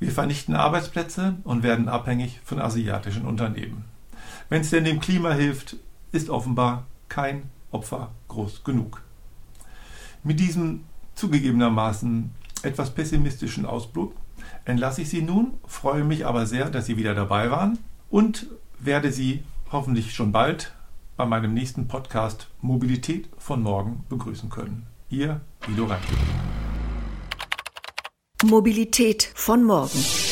Wir 0.00 0.10
vernichten 0.10 0.56
Arbeitsplätze 0.56 1.36
und 1.44 1.62
werden 1.62 1.88
abhängig 1.88 2.40
von 2.42 2.60
asiatischen 2.60 3.24
Unternehmen. 3.24 3.84
Wenn 4.48 4.62
es 4.62 4.70
denn 4.70 4.82
dem 4.82 4.98
Klima 4.98 5.30
hilft, 5.30 5.76
ist 6.10 6.28
offenbar 6.28 6.86
kein 7.08 7.44
Opfer 7.70 8.10
groß 8.26 8.64
genug. 8.64 9.02
Mit 10.24 10.40
diesem 10.40 10.82
zugegebenermaßen 11.14 12.32
etwas 12.64 12.90
pessimistischen 12.90 13.64
Ausblick 13.64 14.10
entlasse 14.64 15.02
ich 15.02 15.10
Sie 15.10 15.22
nun, 15.22 15.54
freue 15.64 16.02
mich 16.02 16.26
aber 16.26 16.46
sehr, 16.46 16.68
dass 16.68 16.86
Sie 16.86 16.96
wieder 16.96 17.14
dabei 17.14 17.52
waren 17.52 17.78
und 18.10 18.48
werde 18.80 19.12
Sie 19.12 19.44
hoffentlich 19.70 20.16
schon 20.16 20.32
bald 20.32 20.74
bei 21.16 21.26
meinem 21.26 21.54
nächsten 21.54 21.86
Podcast 21.86 22.48
Mobilität 22.60 23.28
von 23.38 23.62
morgen 23.62 24.04
begrüßen 24.08 24.50
können. 24.50 24.88
Ihr 25.10 25.40
Guido 25.64 25.84
Reinke. 25.84 26.12
Mobilität 28.42 29.30
von 29.34 29.64
morgen. 29.64 30.31